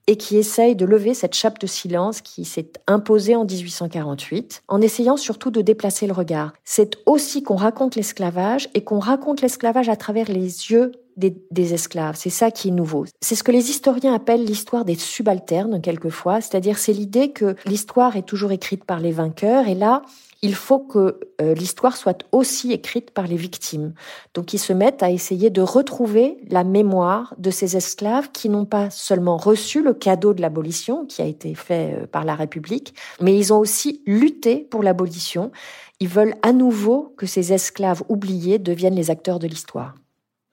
et 0.07 0.17
qui 0.17 0.37
essayent 0.37 0.75
de 0.75 0.85
lever 0.85 1.13
cette 1.13 1.33
chape 1.33 1.59
de 1.59 1.67
silence 1.67 2.21
qui 2.21 2.45
s'est 2.45 2.71
imposée 2.87 3.35
en 3.35 3.45
1848, 3.45 4.63
en 4.67 4.81
essayant 4.81 5.17
surtout 5.17 5.51
de 5.51 5.61
déplacer 5.61 6.07
le 6.07 6.13
regard. 6.13 6.53
C'est 6.63 6.97
aussi 7.05 7.43
qu'on 7.43 7.55
raconte 7.55 7.95
l'esclavage 7.95 8.69
et 8.73 8.83
qu'on 8.83 8.99
raconte 8.99 9.41
l'esclavage 9.41 9.89
à 9.89 9.95
travers 9.95 10.29
les 10.29 10.71
yeux 10.71 10.91
des, 11.17 11.35
des 11.51 11.73
esclaves. 11.73 12.15
C'est 12.17 12.29
ça 12.29 12.51
qui 12.51 12.67
est 12.67 12.71
nouveau. 12.71 13.05
C'est 13.21 13.35
ce 13.35 13.43
que 13.43 13.51
les 13.51 13.69
historiens 13.69 14.13
appellent 14.13 14.43
l'histoire 14.43 14.85
des 14.85 14.95
subalternes, 14.95 15.81
quelquefois, 15.81 16.41
c'est-à-dire 16.41 16.77
c'est 16.77 16.93
l'idée 16.93 17.31
que 17.31 17.55
l'histoire 17.65 18.17
est 18.17 18.27
toujours 18.27 18.51
écrite 18.51 18.83
par 18.83 18.99
les 18.99 19.11
vainqueurs, 19.11 19.67
et 19.67 19.75
là, 19.75 20.01
il 20.45 20.53
faut 20.53 20.77
que 20.77 21.19
euh, 21.41 21.55
l'histoire 21.55 21.97
soit 21.97 22.23
aussi 22.31 22.71
écrite 22.71 23.09
par 23.09 23.25
les 23.25 23.35
victimes. 23.35 23.93
Donc 24.35 24.53
ils 24.53 24.59
se 24.59 24.73
mettent 24.73 25.01
à 25.01 25.09
essayer 25.09 25.49
de 25.49 25.61
retrouver 25.61 26.37
la 26.49 26.63
mémoire 26.63 27.33
de 27.39 27.49
ces 27.49 27.75
esclaves 27.75 28.29
qui 28.31 28.49
n'ont 28.49 28.65
pas 28.65 28.91
seulement 28.91 29.37
reçu 29.37 29.81
le 29.81 29.94
cadeau 29.95 30.33
de 30.33 30.41
l'abolition 30.41 31.05
qui 31.05 31.21
a 31.21 31.25
été 31.25 31.55
fait 31.55 31.93
euh, 31.93 32.07
par 32.07 32.25
la 32.25 32.35
République, 32.35 32.93
mais 33.21 33.37
ils 33.37 33.53
ont 33.53 33.59
aussi 33.59 34.01
lutté 34.05 34.57
pour 34.57 34.83
l'abolition. 34.83 35.51
Ils 35.99 36.07
veulent 36.07 36.35
à 36.41 36.53
nouveau 36.53 37.13
que 37.17 37.25
ces 37.25 37.53
esclaves 37.53 38.03
oubliés 38.09 38.59
deviennent 38.59 38.95
les 38.95 39.09
acteurs 39.09 39.39
de 39.39 39.47
l'histoire. 39.47 39.95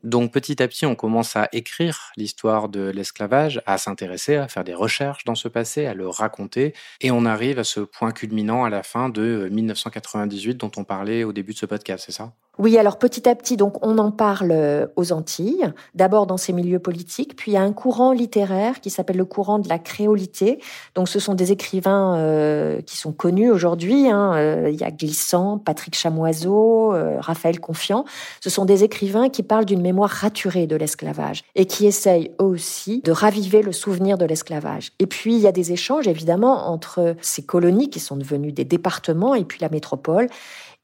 Donc 0.02 0.32
petit 0.32 0.60
à 0.60 0.66
petit, 0.66 0.84
on 0.84 0.96
commence 0.96 1.36
à 1.36 1.48
écrire 1.52 2.10
l'histoire 2.16 2.68
de 2.68 2.90
l'esclavage, 2.90 3.62
à 3.66 3.78
s'intéresser, 3.78 4.34
à 4.34 4.48
faire 4.48 4.64
des 4.64 4.74
recherches 4.74 5.24
dans 5.24 5.36
ce 5.36 5.46
passé, 5.46 5.86
à 5.86 5.94
le 5.94 6.08
raconter, 6.08 6.74
et 7.00 7.12
on 7.12 7.24
arrive 7.24 7.60
à 7.60 7.64
ce 7.64 7.80
point 7.80 8.10
culminant 8.10 8.64
à 8.64 8.70
la 8.70 8.82
fin 8.82 9.08
de 9.08 9.48
1998 9.52 10.56
dont 10.56 10.72
on 10.76 10.84
parlait 10.84 11.22
au 11.22 11.32
début 11.32 11.52
de 11.52 11.58
ce 11.58 11.66
podcast, 11.66 12.04
c'est 12.06 12.12
ça? 12.12 12.32
Oui, 12.58 12.76
alors 12.76 12.98
petit 12.98 13.26
à 13.30 13.34
petit, 13.34 13.56
donc 13.56 13.84
on 13.84 13.96
en 13.96 14.10
parle 14.10 14.50
euh, 14.52 14.86
aux 14.96 15.12
Antilles, 15.12 15.72
d'abord 15.94 16.26
dans 16.26 16.36
ces 16.36 16.52
milieux 16.52 16.78
politiques, 16.78 17.34
puis 17.34 17.52
il 17.52 17.54
y 17.54 17.56
a 17.56 17.62
un 17.62 17.72
courant 17.72 18.12
littéraire 18.12 18.82
qui 18.82 18.90
s'appelle 18.90 19.16
le 19.16 19.24
courant 19.24 19.58
de 19.58 19.70
la 19.70 19.78
créolité. 19.78 20.60
Donc 20.94 21.08
ce 21.08 21.18
sont 21.18 21.32
des 21.32 21.50
écrivains 21.50 22.18
euh, 22.18 22.82
qui 22.82 22.98
sont 22.98 23.12
connus 23.12 23.50
aujourd'hui. 23.50 24.10
Hein. 24.10 24.34
Euh, 24.34 24.70
il 24.70 24.78
y 24.78 24.84
a 24.84 24.90
Glissant, 24.90 25.56
Patrick 25.56 25.96
Chamoiseau, 25.96 26.94
Raphaël 27.20 27.58
Confiant. 27.58 28.04
Ce 28.42 28.50
sont 28.50 28.66
des 28.66 28.84
écrivains 28.84 29.30
qui 29.30 29.42
parlent 29.42 29.64
d'une 29.64 29.80
mémoire 29.80 30.10
raturée 30.10 30.66
de 30.66 30.76
l'esclavage 30.76 31.44
et 31.54 31.64
qui 31.64 31.86
essayent 31.86 32.32
aussi 32.38 33.00
de 33.02 33.12
raviver 33.12 33.62
le 33.62 33.72
souvenir 33.72 34.18
de 34.18 34.26
l'esclavage. 34.26 34.92
Et 34.98 35.06
puis 35.06 35.34
il 35.34 35.40
y 35.40 35.46
a 35.46 35.52
des 35.52 35.72
échanges 35.72 36.06
évidemment 36.06 36.68
entre 36.70 37.16
ces 37.22 37.42
colonies 37.42 37.88
qui 37.88 38.00
sont 38.00 38.16
devenues 38.16 38.52
des 38.52 38.66
départements 38.66 39.34
et 39.34 39.44
puis 39.44 39.58
la 39.62 39.70
métropole 39.70 40.28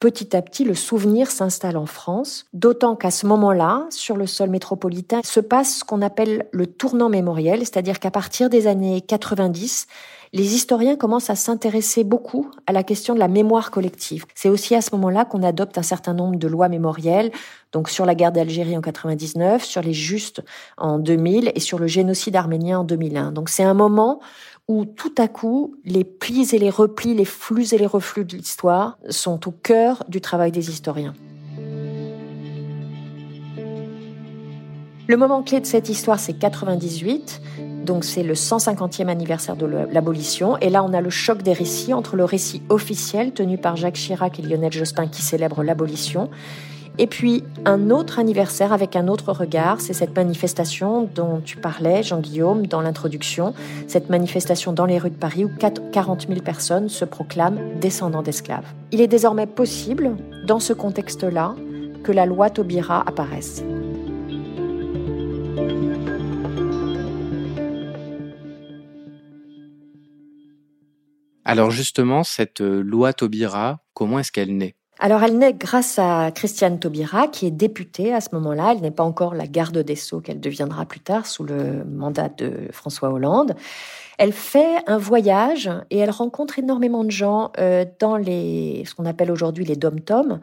petit 0.01 0.37
à 0.37 0.43
petit, 0.43 0.65
le 0.65 0.75
souvenir 0.75 1.31
s'installe 1.31 1.77
en 1.77 1.87
France, 1.87 2.47
d'autant 2.53 2.97
qu'à 2.97 3.11
ce 3.11 3.27
moment-là, 3.27 3.87
sur 3.91 4.17
le 4.17 4.27
sol 4.27 4.51
métropolitain, 4.51 5.21
se 5.25 5.41
passe 5.41 5.79
ce 5.79 5.85
qu'on 5.85 6.03
appelle 6.03 6.47
le 6.53 6.67
tournant 6.67 7.09
mémoriel, 7.09 7.61
c'est-à-dire 7.61 7.99
qu'à 7.99 8.11
partir 8.11 8.49
des 8.49 8.67
années 8.67 9.01
90, 9.01 9.87
les 10.33 10.55
historiens 10.55 10.97
commencent 10.97 11.31
à 11.31 11.37
s'intéresser 11.37 12.05
beaucoup 12.05 12.51
à 12.67 12.73
la 12.73 12.83
question 12.83 13.15
de 13.15 13.19
la 13.19 13.29
mémoire 13.29 13.71
collective. 13.71 14.27
C'est 14.35 14.49
aussi 14.49 14.75
à 14.75 14.83
ce 14.83 14.95
moment-là 14.95 15.25
qu'on 15.25 15.43
adopte 15.43 15.79
un 15.79 15.83
certain 15.83 16.15
nombre 16.15 16.37
de 16.37 16.49
lois 16.49 16.69
mémorielles, 16.69 17.33
donc 17.73 17.89
sur 17.89 18.05
la 18.05 18.15
guerre 18.15 18.33
d'Algérie 18.33 18.77
en 18.77 18.83
99, 18.83 19.65
sur 19.65 19.83
les 19.83 19.95
justes 19.95 20.43
en 20.77 20.99
2000 20.99 21.53
et 21.55 21.61
sur 21.61 21.79
le 21.79 21.87
génocide 21.87 22.37
arménien 22.37 22.81
en 22.81 22.85
2001. 22.85 23.33
Donc 23.33 23.49
c'est 23.49 23.65
un 23.65 23.75
moment 23.75 24.21
où 24.69 24.85
tout 24.85 25.15
à 25.17 25.29
coup, 25.29 25.75
les 25.85 26.05
plis 26.05 26.55
et 26.55 26.59
les 26.59 26.69
replis, 26.71 27.15
les 27.15 27.25
flux 27.25 27.73
et 27.73 27.79
les 27.79 27.87
reflux 27.87 28.25
de 28.25 28.37
l'histoire 28.37 28.99
sont 29.09 29.49
au 29.49 29.51
cœur 29.51 30.05
du 30.09 30.21
travail 30.21 30.53
des 30.53 30.69
historiens. 30.69 31.15
Le 35.09 35.17
moment 35.17 35.43
clé 35.43 35.61
de 35.61 35.67
cette 35.67 35.89
histoire, 35.89 36.21
c'est 36.21 36.35
98. 36.35 37.41
Donc 37.87 38.05
c'est 38.05 38.23
le 38.23 38.35
150e 38.35 39.09
anniversaire 39.09 39.57
de 39.57 39.65
l'abolition. 39.65 40.59
Et 40.59 40.69
là, 40.69 40.85
on 40.85 40.93
a 40.93 41.01
le 41.01 41.09
choc 41.09 41.43
des 41.43 41.55
récits 41.55 41.95
entre 41.95 42.17
le 42.17 42.25
récit 42.25 42.61
officiel 42.69 43.33
tenu 43.33 43.57
par 43.57 43.77
Jacques 43.77 43.95
Chirac 43.95 44.39
et 44.39 44.43
Lionel 44.43 44.71
Jospin 44.71 45.07
qui 45.07 45.23
célèbrent 45.23 45.63
l'abolition 45.63 46.29
et 46.99 47.07
puis 47.07 47.45
un 47.65 47.91
autre 47.91 48.19
anniversaire 48.19 48.73
avec 48.73 48.97
un 48.97 49.07
autre 49.07 49.33
regard, 49.33 49.81
c'est 49.81 49.93
cette 49.93 50.17
manifestation 50.17 51.09
dont 51.15 51.41
tu 51.45 51.57
parlais, 51.57 52.03
Jean-Guillaume, 52.03 52.67
dans 52.67 52.81
l'introduction, 52.81 53.55
cette 53.87 54.11
manifestation 54.11 54.73
dans 54.73 54.85
les 54.85 54.99
rues 54.99 55.11
de 55.11 55.17
Paris 55.17 55.45
où 55.45 55.51
40 55.93 56.27
000 56.29 56.41
personnes 56.41 56.89
se 56.89 57.05
proclament 57.05 57.79
descendants 57.81 58.23
d'esclaves. 58.23 58.67
Il 58.91 59.01
est 59.01 59.07
désormais 59.07 59.47
possible, 59.47 60.17
dans 60.45 60.59
ce 60.59 60.73
contexte-là, 60.73 61.55
que 62.03 62.11
la 62.11 62.27
loi 62.27 62.51
Taubira 62.51 63.07
apparaisse. 63.07 63.63
Alors 71.45 71.71
justement, 71.71 72.25
cette 72.25 72.61
loi 72.61 73.13
Taubira, 73.13 73.85
comment 73.95 74.19
est-ce 74.19 74.33
qu'elle 74.33 74.57
naît? 74.57 74.78
Alors 75.01 75.23
elle 75.23 75.39
naît 75.39 75.55
grâce 75.55 75.99
à 75.99 76.31
Christiane 76.33 76.81
Taubira, 76.81 77.29
qui 77.29 77.47
est 77.47 77.53
députée 77.53 78.13
à 78.13 78.21
ce 78.21 78.31
moment-là. 78.33 78.73
Elle 78.73 78.81
n'est 78.81 78.91
pas 78.91 79.05
encore 79.05 79.35
la 79.35 79.47
garde 79.47 79.79
des 79.79 79.97
Sceaux 79.97 80.21
qu'elle 80.21 80.41
deviendra 80.41 80.87
plus 80.87 81.01
tard 81.01 81.27
sous 81.27 81.45
le 81.45 81.85
mandat 81.85 82.29
de 82.29 82.69
François 82.73 83.11
Hollande. 83.11 83.55
Elle 84.19 84.33
fait 84.33 84.79
un 84.89 84.99
voyage 84.99 85.71
et 85.91 85.99
elle 85.99 86.11
rencontre 86.11 86.59
énormément 86.59 87.05
de 87.05 87.11
gens 87.11 87.53
euh, 87.59 87.85
dans 88.01 88.17
les 88.17 88.83
ce 88.85 88.97
qu'on 88.97 89.07
appelle 89.07 89.31
aujourd'hui 89.31 89.65
les 89.65 89.77
dom-toms, 89.77 90.41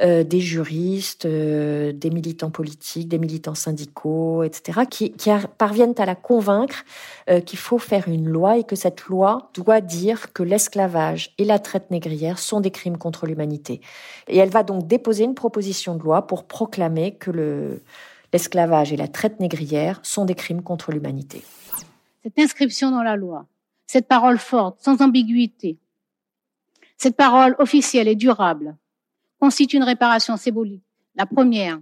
euh, 0.00 0.22
des 0.22 0.38
juristes, 0.38 1.26
euh, 1.26 1.90
des 1.90 2.10
militants 2.10 2.50
politiques, 2.50 3.08
des 3.08 3.18
militants 3.18 3.56
syndicaux, 3.56 4.44
etc., 4.44 4.82
qui, 4.88 5.10
qui 5.10 5.30
parviennent 5.58 5.94
à 5.98 6.06
la 6.06 6.14
convaincre 6.14 6.84
qu'il 7.44 7.58
faut 7.58 7.78
faire 7.78 8.06
une 8.06 8.28
loi 8.28 8.58
et 8.58 8.62
que 8.62 8.76
cette 8.76 9.06
loi 9.06 9.50
doit 9.52 9.80
dire 9.80 10.32
que 10.32 10.44
l'esclavage 10.44 11.34
et 11.38 11.44
la 11.44 11.58
traite 11.58 11.90
négrière 11.90 12.38
sont 12.38 12.60
des 12.60 12.70
crimes 12.70 12.98
contre 12.98 13.26
l'humanité. 13.26 13.80
Et 14.28 14.38
elle 14.38 14.50
va 14.50 14.62
donc 14.62 14.86
déposer 14.86 15.24
une 15.24 15.34
proposition 15.34 15.94
de 15.94 16.02
loi 16.02 16.26
pour 16.26 16.44
proclamer 16.44 17.12
que 17.12 17.30
le 17.30 17.82
l'esclavage 18.32 18.92
et 18.92 18.96
la 18.96 19.08
traite 19.08 19.40
négrière 19.40 20.00
sont 20.02 20.26
des 20.26 20.34
crimes 20.34 20.62
contre 20.62 20.90
l'humanité 20.90 21.42
cette 22.26 22.40
inscription 22.40 22.90
dans 22.90 23.04
la 23.04 23.14
loi, 23.14 23.46
cette 23.86 24.08
parole 24.08 24.38
forte, 24.38 24.80
sans 24.80 25.00
ambiguïté, 25.00 25.78
cette 26.96 27.14
parole 27.14 27.54
officielle 27.60 28.08
et 28.08 28.16
durable 28.16 28.76
constitue 29.38 29.76
une 29.76 29.84
réparation 29.84 30.36
symbolique, 30.36 30.82
la 31.14 31.24
première 31.24 31.78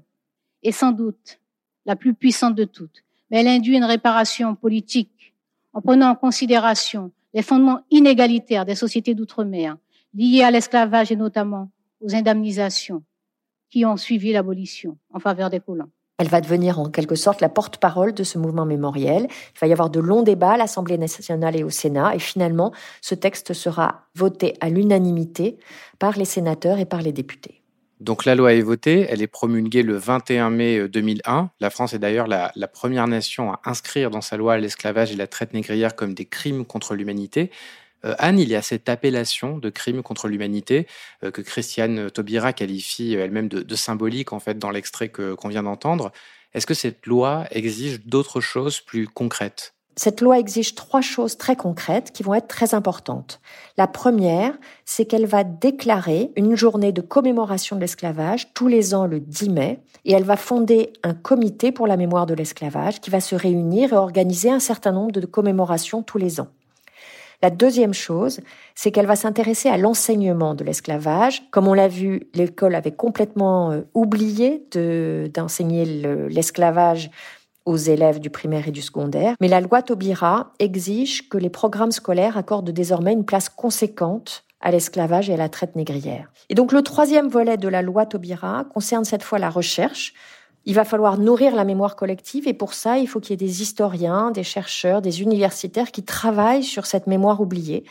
et 0.62 0.70
sans 0.70 0.92
doute 0.92 1.40
la 1.86 1.96
plus 1.96 2.12
puissante 2.12 2.54
de 2.54 2.64
toutes. 2.64 3.04
Mais 3.30 3.40
elle 3.40 3.48
induit 3.48 3.78
une 3.78 3.84
réparation 3.84 4.54
politique 4.54 5.34
en 5.72 5.80
prenant 5.80 6.10
en 6.10 6.14
considération 6.14 7.10
les 7.32 7.40
fondements 7.40 7.80
inégalitaires 7.90 8.66
des 8.66 8.74
sociétés 8.74 9.14
d'outre-mer 9.14 9.78
liés 10.12 10.42
à 10.42 10.50
l'esclavage 10.50 11.10
et 11.10 11.16
notamment 11.16 11.70
aux 12.00 12.14
indemnisations 12.14 13.02
qui 13.70 13.84
ont 13.84 13.96
suivi 13.96 14.32
l'abolition 14.32 14.98
en 15.12 15.18
faveur 15.18 15.50
des 15.50 15.60
colons. 15.60 15.90
Elle 16.18 16.28
va 16.28 16.40
devenir 16.40 16.78
en 16.78 16.90
quelque 16.90 17.16
sorte 17.16 17.40
la 17.40 17.48
porte-parole 17.48 18.14
de 18.14 18.22
ce 18.22 18.38
mouvement 18.38 18.64
mémoriel. 18.64 19.26
Il 19.28 19.58
va 19.60 19.66
y 19.66 19.72
avoir 19.72 19.90
de 19.90 19.98
longs 19.98 20.22
débats 20.22 20.52
à 20.52 20.56
l'Assemblée 20.56 20.96
nationale 20.96 21.56
et 21.56 21.64
au 21.64 21.70
Sénat. 21.70 22.14
Et 22.14 22.20
finalement, 22.20 22.72
ce 23.00 23.16
texte 23.16 23.52
sera 23.52 24.06
voté 24.14 24.54
à 24.60 24.68
l'unanimité 24.68 25.58
par 25.98 26.16
les 26.16 26.24
sénateurs 26.24 26.78
et 26.78 26.84
par 26.84 27.02
les 27.02 27.12
députés. 27.12 27.62
Donc 27.98 28.24
la 28.24 28.34
loi 28.34 28.52
est 28.52 28.60
votée, 28.60 29.06
elle 29.08 29.22
est 29.22 29.26
promulguée 29.26 29.82
le 29.82 29.96
21 29.96 30.50
mai 30.50 30.88
2001. 30.88 31.38
Euh, 31.38 31.46
la 31.60 31.70
France 31.70 31.94
est 31.94 31.98
d'ailleurs 31.98 32.26
la, 32.26 32.52
la, 32.54 32.68
première 32.68 33.06
nation 33.08 33.52
à 33.52 33.60
inscrire 33.64 34.10
dans 34.10 34.20
sa 34.20 34.36
loi 34.36 34.58
l'esclavage 34.58 35.10
et 35.10 35.16
la 35.16 35.26
traite 35.26 35.54
négrière 35.54 35.96
comme 35.96 36.12
des 36.12 36.26
crimes 36.26 36.64
contre 36.64 36.94
l'humanité. 36.94 37.50
Euh, 38.04 38.14
Anne, 38.18 38.38
il 38.38 38.48
y 38.48 38.54
a 38.54 38.62
cette 38.62 38.88
appellation 38.88 39.58
de 39.58 39.70
crime 39.70 40.02
contre 40.02 40.28
l'humanité 40.28 40.86
euh, 41.22 41.30
que 41.30 41.42
Christiane 41.42 42.10
Taubira 42.10 42.52
qualifie 42.52 43.14
elle-même 43.14 43.48
de, 43.48 43.74
symbolique 43.74 44.32
en 44.32 44.40
fait 44.40 44.58
dans 44.58 44.70
l'extrait 44.70 45.08
qu'on 45.08 45.48
vient 45.48 45.62
d'entendre. 45.62 46.12
Est-ce 46.54 46.66
que 46.66 46.74
cette 46.74 47.06
loi 47.06 47.46
exige 47.50 48.04
d'autres 48.06 48.40
choses 48.40 48.80
plus 48.80 49.08
concrètes? 49.08 49.74
Cette 49.96 50.20
loi 50.20 50.40
exige 50.40 50.74
trois 50.74 51.00
choses 51.00 51.36
très 51.36 51.54
concrètes 51.54 52.10
qui 52.12 52.24
vont 52.24 52.34
être 52.34 52.48
très 52.48 52.74
importantes. 52.74 53.40
La 53.76 53.86
première, 53.86 54.52
c'est 54.84 55.04
qu'elle 55.04 55.26
va 55.26 55.44
déclarer 55.44 56.32
une 56.36 56.56
journée 56.56 56.90
de 56.90 57.00
commémoration 57.00 57.76
de 57.76 57.80
l'esclavage 57.80 58.52
tous 58.54 58.66
les 58.66 58.94
ans 58.94 59.06
le 59.06 59.20
10 59.20 59.50
mai 59.50 59.80
et 60.04 60.12
elle 60.12 60.24
va 60.24 60.36
fonder 60.36 60.92
un 61.04 61.14
comité 61.14 61.70
pour 61.70 61.86
la 61.86 61.96
mémoire 61.96 62.26
de 62.26 62.34
l'esclavage 62.34 63.00
qui 63.00 63.10
va 63.10 63.20
se 63.20 63.36
réunir 63.36 63.92
et 63.92 63.96
organiser 63.96 64.50
un 64.50 64.60
certain 64.60 64.90
nombre 64.90 65.12
de 65.12 65.26
commémorations 65.26 66.02
tous 66.02 66.18
les 66.18 66.40
ans. 66.40 66.48
La 67.44 67.50
deuxième 67.50 67.92
chose, 67.92 68.40
c'est 68.74 68.90
qu'elle 68.90 69.04
va 69.04 69.16
s'intéresser 69.16 69.68
à 69.68 69.76
l'enseignement 69.76 70.54
de 70.54 70.64
l'esclavage. 70.64 71.42
Comme 71.50 71.68
on 71.68 71.74
l'a 71.74 71.88
vu, 71.88 72.22
l'école 72.32 72.74
avait 72.74 72.90
complètement 72.90 73.70
euh, 73.70 73.82
oublié 73.92 74.66
d'enseigner 75.28 75.84
l'esclavage 76.30 77.10
aux 77.66 77.76
élèves 77.76 78.18
du 78.18 78.30
primaire 78.30 78.66
et 78.68 78.70
du 78.70 78.80
secondaire. 78.80 79.34
Mais 79.42 79.48
la 79.48 79.60
loi 79.60 79.82
Taubira 79.82 80.54
exige 80.58 81.28
que 81.28 81.36
les 81.36 81.50
programmes 81.50 81.92
scolaires 81.92 82.38
accordent 82.38 82.70
désormais 82.70 83.12
une 83.12 83.26
place 83.26 83.50
conséquente 83.50 84.44
à 84.62 84.70
l'esclavage 84.70 85.28
et 85.28 85.34
à 85.34 85.36
la 85.36 85.50
traite 85.50 85.76
négrière. 85.76 86.32
Et 86.48 86.54
donc 86.54 86.72
le 86.72 86.80
troisième 86.80 87.28
volet 87.28 87.58
de 87.58 87.68
la 87.68 87.82
loi 87.82 88.06
Taubira 88.06 88.64
concerne 88.72 89.04
cette 89.04 89.22
fois 89.22 89.38
la 89.38 89.50
recherche. 89.50 90.14
Il 90.66 90.74
va 90.74 90.84
falloir 90.84 91.18
nourrir 91.18 91.54
la 91.54 91.64
mémoire 91.64 91.94
collective 91.94 92.48
et 92.48 92.54
pour 92.54 92.72
ça, 92.72 92.98
il 92.98 93.06
faut 93.06 93.20
qu'il 93.20 93.30
y 93.30 93.34
ait 93.34 93.46
des 93.48 93.60
historiens, 93.60 94.30
des 94.30 94.42
chercheurs, 94.42 95.02
des 95.02 95.20
universitaires 95.20 95.92
qui 95.92 96.02
travaillent 96.02 96.64
sur 96.64 96.86
cette 96.86 97.06
mémoire 97.06 97.40
oubliée. 97.40 97.84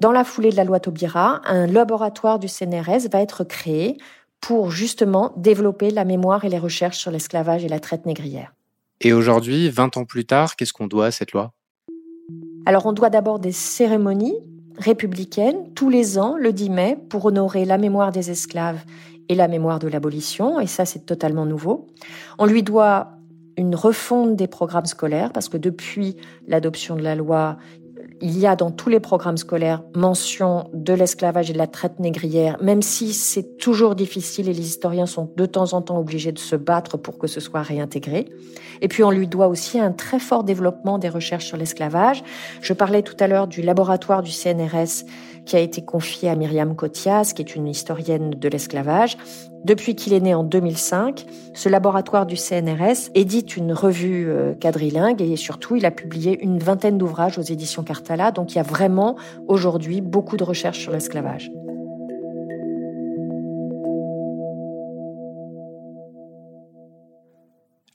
Dans 0.00 0.12
la 0.12 0.24
foulée 0.24 0.50
de 0.50 0.56
la 0.56 0.64
loi 0.64 0.80
Taubira, 0.80 1.40
un 1.44 1.66
laboratoire 1.66 2.38
du 2.38 2.48
CNRS 2.48 3.08
va 3.10 3.20
être 3.20 3.44
créé 3.44 3.96
pour 4.40 4.70
justement 4.70 5.32
développer 5.36 5.90
la 5.90 6.04
mémoire 6.04 6.44
et 6.44 6.48
les 6.48 6.58
recherches 6.58 6.98
sur 6.98 7.10
l'esclavage 7.10 7.64
et 7.64 7.68
la 7.68 7.80
traite 7.80 8.06
négrière. 8.06 8.54
Et 9.00 9.12
aujourd'hui, 9.12 9.70
20 9.70 9.96
ans 9.96 10.04
plus 10.04 10.26
tard, 10.26 10.56
qu'est-ce 10.56 10.72
qu'on 10.72 10.86
doit 10.86 11.06
à 11.06 11.10
cette 11.10 11.32
loi? 11.32 11.52
Alors 12.66 12.84
on 12.84 12.92
doit 12.92 13.10
d'abord 13.10 13.38
des 13.38 13.52
cérémonies 13.52 14.36
républicaines 14.78 15.72
tous 15.74 15.88
les 15.88 16.18
ans, 16.18 16.36
le 16.38 16.52
10 16.52 16.70
mai, 16.70 16.98
pour 17.08 17.24
honorer 17.24 17.64
la 17.64 17.78
mémoire 17.78 18.12
des 18.12 18.30
esclaves 18.30 18.80
et 19.30 19.36
la 19.36 19.46
mémoire 19.46 19.78
de 19.78 19.86
l'abolition, 19.86 20.58
et 20.58 20.66
ça 20.66 20.84
c'est 20.84 21.06
totalement 21.06 21.46
nouveau. 21.46 21.86
On 22.38 22.46
lui 22.46 22.64
doit 22.64 23.12
une 23.56 23.76
refonte 23.76 24.34
des 24.34 24.48
programmes 24.48 24.86
scolaires, 24.86 25.32
parce 25.32 25.48
que 25.48 25.56
depuis 25.56 26.16
l'adoption 26.48 26.96
de 26.96 27.02
la 27.02 27.14
loi, 27.14 27.56
il 28.20 28.36
y 28.36 28.46
a 28.46 28.56
dans 28.56 28.72
tous 28.72 28.88
les 28.88 28.98
programmes 28.98 29.36
scolaires 29.36 29.82
mention 29.94 30.68
de 30.74 30.92
l'esclavage 30.92 31.48
et 31.48 31.52
de 31.52 31.58
la 31.58 31.68
traite 31.68 32.00
négrière, 32.00 32.56
même 32.60 32.82
si 32.82 33.12
c'est 33.12 33.56
toujours 33.56 33.94
difficile 33.94 34.48
et 34.48 34.52
les 34.52 34.66
historiens 34.66 35.06
sont 35.06 35.32
de 35.36 35.46
temps 35.46 35.74
en 35.74 35.80
temps 35.80 35.98
obligés 35.98 36.32
de 36.32 36.38
se 36.38 36.56
battre 36.56 36.96
pour 36.96 37.16
que 37.16 37.28
ce 37.28 37.38
soit 37.38 37.62
réintégré. 37.62 38.26
Et 38.80 38.88
puis 38.88 39.04
on 39.04 39.10
lui 39.10 39.28
doit 39.28 39.46
aussi 39.46 39.78
un 39.78 39.92
très 39.92 40.18
fort 40.18 40.42
développement 40.42 40.98
des 40.98 41.08
recherches 41.08 41.46
sur 41.46 41.56
l'esclavage. 41.56 42.24
Je 42.62 42.72
parlais 42.72 43.02
tout 43.02 43.16
à 43.20 43.28
l'heure 43.28 43.46
du 43.46 43.62
laboratoire 43.62 44.22
du 44.22 44.32
CNRS 44.32 45.04
qui 45.50 45.56
a 45.56 45.60
été 45.60 45.82
confié 45.82 46.28
à 46.28 46.36
Myriam 46.36 46.76
Kotias, 46.76 47.32
qui 47.34 47.42
est 47.42 47.56
une 47.56 47.66
historienne 47.66 48.30
de 48.30 48.48
l'esclavage. 48.48 49.16
Depuis 49.64 49.96
qu'il 49.96 50.12
est 50.12 50.20
né 50.20 50.32
en 50.32 50.44
2005, 50.44 51.26
ce 51.54 51.68
laboratoire 51.68 52.24
du 52.24 52.36
CNRS 52.36 53.10
édite 53.16 53.56
une 53.56 53.72
revue 53.72 54.30
euh, 54.30 54.54
quadrilingue 54.54 55.20
et 55.20 55.34
surtout 55.34 55.74
il 55.74 55.84
a 55.86 55.90
publié 55.90 56.40
une 56.40 56.60
vingtaine 56.60 56.98
d'ouvrages 56.98 57.36
aux 57.36 57.42
éditions 57.42 57.82
Cartala. 57.82 58.30
Donc 58.30 58.52
il 58.52 58.58
y 58.58 58.60
a 58.60 58.62
vraiment 58.62 59.16
aujourd'hui 59.48 60.00
beaucoup 60.00 60.36
de 60.36 60.44
recherches 60.44 60.78
sur 60.78 60.92
l'esclavage. 60.92 61.50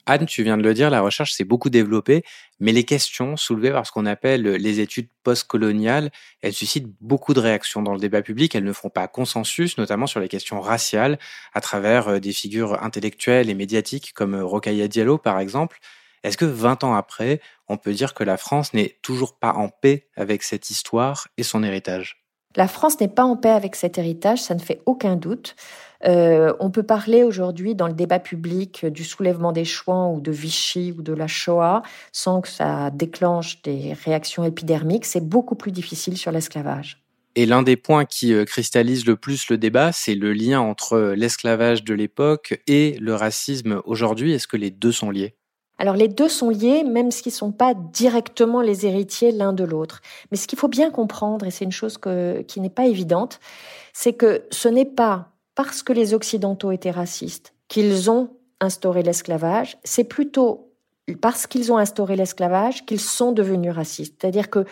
Anne, 0.05 0.25
tu 0.27 0.43
viens 0.43 0.57
de 0.57 0.63
le 0.63 0.73
dire, 0.73 0.89
la 0.89 1.01
recherche 1.01 1.33
s'est 1.33 1.43
beaucoup 1.43 1.69
développée, 1.69 2.23
mais 2.59 2.71
les 2.71 2.83
questions 2.83 3.37
soulevées 3.37 3.71
par 3.71 3.87
ce 3.87 3.91
qu'on 3.91 4.05
appelle 4.05 4.43
les 4.43 4.79
études 4.79 5.09
postcoloniales, 5.23 6.11
elles 6.41 6.53
suscitent 6.53 6.93
beaucoup 7.01 7.33
de 7.33 7.39
réactions 7.39 7.81
dans 7.81 7.93
le 7.93 7.99
débat 7.99 8.21
public. 8.21 8.53
Elles 8.53 8.63
ne 8.63 8.73
font 8.73 8.89
pas 8.89 9.07
consensus, 9.07 9.77
notamment 9.77 10.07
sur 10.07 10.19
les 10.19 10.27
questions 10.27 10.61
raciales, 10.61 11.17
à 11.53 11.61
travers 11.61 12.07
euh, 12.07 12.19
des 12.19 12.33
figures 12.33 12.83
intellectuelles 12.83 13.49
et 13.49 13.55
médiatiques 13.55 14.13
comme 14.13 14.35
euh, 14.35 14.45
Rokhaya 14.45 14.87
Diallo, 14.87 15.17
par 15.17 15.39
exemple. 15.39 15.79
Est-ce 16.23 16.37
que 16.37 16.45
20 16.45 16.83
ans 16.83 16.95
après, 16.95 17.41
on 17.67 17.77
peut 17.77 17.93
dire 17.93 18.13
que 18.13 18.23
la 18.23 18.37
France 18.37 18.73
n'est 18.73 18.97
toujours 19.01 19.37
pas 19.37 19.53
en 19.53 19.69
paix 19.69 20.07
avec 20.15 20.43
cette 20.43 20.69
histoire 20.69 21.27
et 21.37 21.43
son 21.43 21.63
héritage? 21.63 22.25
La 22.55 22.67
France 22.67 22.99
n'est 22.99 23.09
pas 23.09 23.25
en 23.25 23.35
paix 23.35 23.49
avec 23.49 23.75
cet 23.75 23.97
héritage, 23.97 24.41
ça 24.41 24.55
ne 24.55 24.59
fait 24.59 24.81
aucun 24.85 25.17
doute. 25.17 25.55
Euh, 26.05 26.53
on 26.59 26.69
peut 26.69 26.83
parler 26.83 27.23
aujourd'hui 27.23 27.73
dans 27.73 27.87
le 27.87 27.93
débat 27.93 28.19
public 28.19 28.85
du 28.85 29.03
soulèvement 29.03 29.51
des 29.51 29.65
Chouans 29.65 30.13
ou 30.13 30.21
de 30.21 30.31
Vichy 30.31 30.93
ou 30.97 31.01
de 31.01 31.13
la 31.13 31.27
Shoah 31.27 31.81
sans 32.11 32.41
que 32.41 32.47
ça 32.47 32.91
déclenche 32.91 33.61
des 33.63 33.93
réactions 33.93 34.43
épidermiques. 34.43 35.05
C'est 35.05 35.27
beaucoup 35.27 35.55
plus 35.55 35.71
difficile 35.71 36.17
sur 36.17 36.31
l'esclavage. 36.31 37.01
Et 37.37 37.45
l'un 37.45 37.63
des 37.63 37.75
points 37.75 38.05
qui 38.05 38.33
euh, 38.33 38.45
cristallise 38.45 39.05
le 39.05 39.15
plus 39.15 39.49
le 39.49 39.57
débat, 39.57 39.91
c'est 39.91 40.15
le 40.15 40.31
lien 40.31 40.61
entre 40.61 41.13
l'esclavage 41.17 41.83
de 41.83 41.93
l'époque 41.93 42.61
et 42.67 42.97
le 43.01 43.13
racisme 43.13 43.81
aujourd'hui. 43.85 44.33
Est-ce 44.33 44.47
que 44.47 44.57
les 44.57 44.71
deux 44.71 44.91
sont 44.91 45.09
liés? 45.09 45.35
Alors 45.77 45.95
les 45.95 46.07
deux 46.07 46.29
sont 46.29 46.49
liés, 46.49 46.83
même 46.83 47.11
s'ils 47.11 47.33
ne 47.33 47.35
sont 47.35 47.51
pas 47.51 47.73
directement 47.73 48.61
les 48.61 48.85
héritiers 48.85 49.33
l'un 49.33 49.51
de 49.51 49.65
l'autre. 49.65 50.01
Mais 50.31 50.37
ce 50.37 50.47
qu'il 50.47 50.57
faut 50.57 50.69
bien 50.69 50.89
comprendre, 50.89 51.45
et 51.45 51.51
c'est 51.51 51.65
une 51.65 51.73
chose 51.73 51.97
qui 52.47 52.61
n'est 52.61 52.69
pas 52.69 52.85
évidente, 52.85 53.41
c'est 53.91 54.13
que 54.13 54.43
ce 54.51 54.69
n'est 54.69 54.85
pas 54.85 55.34
parce 55.55 55.83
que 55.83 55.93
les 55.93 56.13
Occidentaux 56.13 56.71
étaient 56.71 56.91
racistes 56.91 57.53
qu'ils 57.67 58.11
ont 58.11 58.29
instauré 58.61 59.03
l'esclavage, 59.03 59.77
c'est 59.83 60.03
plutôt 60.03 60.71
parce 61.21 61.47
qu'ils 61.47 61.71
ont 61.71 61.77
instauré 61.77 62.15
l'esclavage 62.15 62.85
qu'ils 62.85 62.99
sont 62.99 63.31
devenus 63.31 63.73
racistes. 63.73 64.15
C'est-à-dire 64.19 64.49
que 64.49 64.65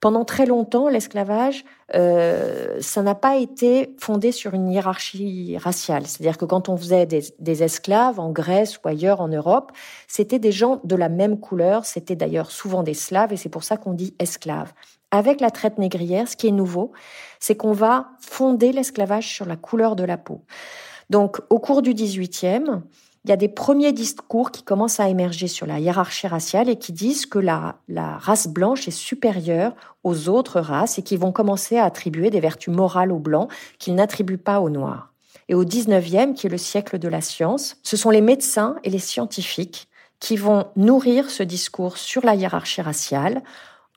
pendant 0.00 0.24
très 0.24 0.46
longtemps, 0.46 0.88
l'esclavage, 0.88 1.64
euh, 1.94 2.78
ça 2.80 3.02
n'a 3.02 3.14
pas 3.14 3.36
été 3.36 3.94
fondé 3.98 4.32
sur 4.32 4.54
une 4.54 4.70
hiérarchie 4.70 5.58
raciale. 5.58 6.06
C'est-à-dire 6.06 6.38
que 6.38 6.46
quand 6.46 6.70
on 6.70 6.76
faisait 6.78 7.04
des, 7.04 7.62
esclaves 7.62 8.18
en 8.18 8.30
Grèce 8.30 8.78
ou 8.78 8.88
ailleurs 8.88 9.20
en 9.20 9.28
Europe, 9.28 9.72
c'était 10.08 10.38
des 10.38 10.52
gens 10.52 10.80
de 10.84 10.96
la 10.96 11.10
même 11.10 11.38
couleur. 11.38 11.84
C'était 11.84 12.16
d'ailleurs 12.16 12.50
souvent 12.50 12.82
des 12.82 12.94
Slaves 12.94 13.34
et 13.34 13.36
c'est 13.36 13.50
pour 13.50 13.62
ça 13.62 13.76
qu'on 13.76 13.92
dit 13.92 14.14
esclaves. 14.18 14.72
Avec 15.10 15.40
la 15.40 15.50
traite 15.50 15.78
négrière, 15.78 16.28
ce 16.28 16.36
qui 16.36 16.46
est 16.46 16.52
nouveau, 16.52 16.92
c'est 17.40 17.56
qu'on 17.56 17.72
va 17.72 18.10
fonder 18.20 18.72
l'esclavage 18.72 19.26
sur 19.26 19.46
la 19.46 19.56
couleur 19.56 19.96
de 19.96 20.04
la 20.04 20.16
peau. 20.16 20.42
Donc, 21.10 21.40
au 21.50 21.58
cours 21.58 21.82
du 21.82 21.94
18e, 21.94 22.82
il 23.24 23.30
y 23.30 23.32
a 23.32 23.36
des 23.36 23.48
premiers 23.48 23.92
discours 23.92 24.50
qui 24.50 24.62
commencent 24.62 25.00
à 25.00 25.08
émerger 25.08 25.46
sur 25.46 25.66
la 25.66 25.78
hiérarchie 25.78 26.26
raciale 26.26 26.70
et 26.70 26.76
qui 26.76 26.92
disent 26.92 27.26
que 27.26 27.38
la, 27.38 27.76
la 27.88 28.16
race 28.16 28.48
blanche 28.48 28.88
est 28.88 28.92
supérieure 28.92 29.74
aux 30.04 30.28
autres 30.28 30.60
races 30.60 30.98
et 30.98 31.02
qui 31.02 31.16
vont 31.16 31.32
commencer 31.32 31.76
à 31.76 31.84
attribuer 31.84 32.30
des 32.30 32.40
vertus 32.40 32.72
morales 32.72 33.12
aux 33.12 33.18
blancs 33.18 33.50
qu'ils 33.78 33.94
n'attribuent 33.94 34.38
pas 34.38 34.60
aux 34.60 34.70
noirs. 34.70 35.12
Et 35.48 35.54
au 35.54 35.64
19e, 35.64 36.32
qui 36.32 36.46
est 36.46 36.50
le 36.50 36.56
siècle 36.56 36.98
de 36.98 37.08
la 37.08 37.20
science, 37.20 37.76
ce 37.82 37.96
sont 37.96 38.10
les 38.10 38.20
médecins 38.20 38.76
et 38.84 38.90
les 38.90 39.00
scientifiques 39.00 39.88
qui 40.20 40.36
vont 40.36 40.68
nourrir 40.76 41.28
ce 41.28 41.42
discours 41.42 41.98
sur 41.98 42.24
la 42.24 42.36
hiérarchie 42.36 42.82
raciale 42.82 43.42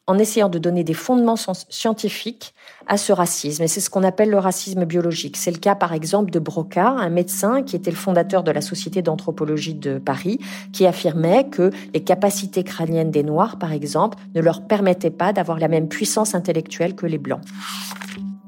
en 0.05 0.17
essayant 0.17 0.49
de 0.49 0.59
donner 0.59 0.83
des 0.83 0.93
fondements 0.93 1.37
scientifiques 1.37 2.53
à 2.87 2.97
ce 2.97 3.13
racisme. 3.13 3.63
Et 3.63 3.67
c'est 3.67 3.79
ce 3.79 3.89
qu'on 3.89 4.03
appelle 4.03 4.29
le 4.29 4.37
racisme 4.37 4.83
biologique. 4.83 5.37
C'est 5.37 5.51
le 5.51 5.57
cas, 5.57 5.75
par 5.75 5.93
exemple, 5.93 6.29
de 6.31 6.39
Broca, 6.39 6.89
un 6.89 7.09
médecin 7.09 7.63
qui 7.63 7.77
était 7.77 7.91
le 7.91 7.95
fondateur 7.95 8.43
de 8.43 8.51
la 8.51 8.61
Société 8.61 9.01
d'anthropologie 9.01 9.75
de 9.75 9.99
Paris, 9.99 10.39
qui 10.73 10.85
affirmait 10.85 11.47
que 11.49 11.71
les 11.93 12.03
capacités 12.03 12.63
crâniennes 12.63 13.11
des 13.11 13.23
Noirs, 13.23 13.57
par 13.57 13.71
exemple, 13.71 14.17
ne 14.35 14.41
leur 14.41 14.67
permettaient 14.67 15.09
pas 15.09 15.31
d'avoir 15.31 15.57
la 15.59 15.69
même 15.69 15.87
puissance 15.87 16.35
intellectuelle 16.35 16.95
que 16.95 17.05
les 17.05 17.17
Blancs. 17.17 17.41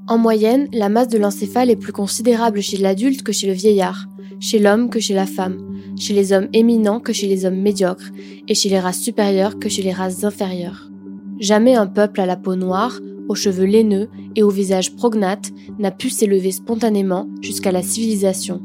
En 0.08 0.18
moyenne, 0.18 0.68
la 0.74 0.89
masse 0.89 1.08
de 1.08 1.18
l'encéphale 1.18 1.70
est 1.70 1.76
plus 1.78 1.94
considérable 1.94 2.62
chez 2.62 2.78
l'adulte 2.78 3.24
que 3.24 3.32
chez 3.32 3.48
le 3.48 3.54
vieillard, 3.54 4.06
chez 4.39 4.60
l'homme 4.60 4.89
que 4.89 5.00
chez 5.00 5.13
la 5.13 5.26
femme, 5.26 5.58
chez 5.98 6.13
les 6.13 6.34
hommes 6.34 6.50
éminents 6.54 7.00
que 7.00 7.13
chez 7.13 7.28
les 7.28 7.46
hommes 7.46 7.62
médiocres, 7.62 8.12
et 8.48 8.54
chez 8.54 8.70
les 8.70 8.80
races 8.80 9.00
supérieures 9.00 9.58
que 9.58 9.70
chez 9.70 9.82
les 9.82 9.94
races 9.94 10.24
inférieures. 10.24 10.89
Jamais 11.39 11.76
un 11.76 11.88
peuple 11.88 12.21
à 12.21 12.26
la 12.26 12.38
peau 12.38 12.56
noire, 12.56 13.00
aux 13.28 13.36
cheveux 13.36 13.65
laineux 13.65 14.10
et 14.36 14.43
au 14.43 14.50
visage 14.50 14.95
prognate 14.95 15.52
n'a 15.80 15.91
pu 15.91 16.10
s'élever 16.10 16.52
spontanément 16.52 17.28
jusqu'à 17.41 17.71
la 17.71 17.82
civilisation. 17.82 18.62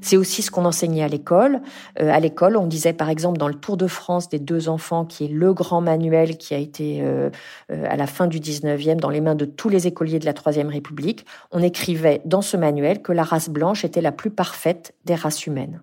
C'est 0.00 0.16
aussi 0.16 0.42
ce 0.42 0.50
qu'on 0.50 0.64
enseignait 0.64 1.02
à 1.02 1.08
l'école. 1.08 1.60
Euh, 2.00 2.10
à 2.10 2.18
l'école, 2.18 2.56
on 2.56 2.66
disait 2.66 2.92
par 2.92 3.10
exemple 3.10 3.36
dans 3.36 3.48
le 3.48 3.54
Tour 3.54 3.76
de 3.76 3.86
France 3.86 4.28
des 4.28 4.38
deux 4.38 4.68
enfants, 4.68 5.04
qui 5.04 5.26
est 5.26 5.28
le 5.28 5.52
grand 5.52 5.80
manuel 5.80 6.38
qui 6.38 6.54
a 6.54 6.58
été 6.58 7.00
euh, 7.02 7.30
euh, 7.70 7.84
à 7.88 7.96
la 7.96 8.06
fin 8.06 8.26
du 8.26 8.40
19e 8.40 8.96
dans 8.96 9.10
les 9.10 9.20
mains 9.20 9.34
de 9.34 9.44
tous 9.44 9.68
les 9.68 9.86
écoliers 9.86 10.18
de 10.18 10.24
la 10.24 10.32
Troisième 10.32 10.68
République, 10.68 11.26
on 11.50 11.62
écrivait 11.62 12.22
dans 12.24 12.42
ce 12.42 12.56
manuel 12.56 13.02
que 13.02 13.12
la 13.12 13.22
race 13.22 13.50
blanche 13.50 13.84
était 13.84 14.00
la 14.00 14.12
plus 14.12 14.30
parfaite 14.30 14.94
des 15.04 15.14
races 15.14 15.46
humaines. 15.46 15.82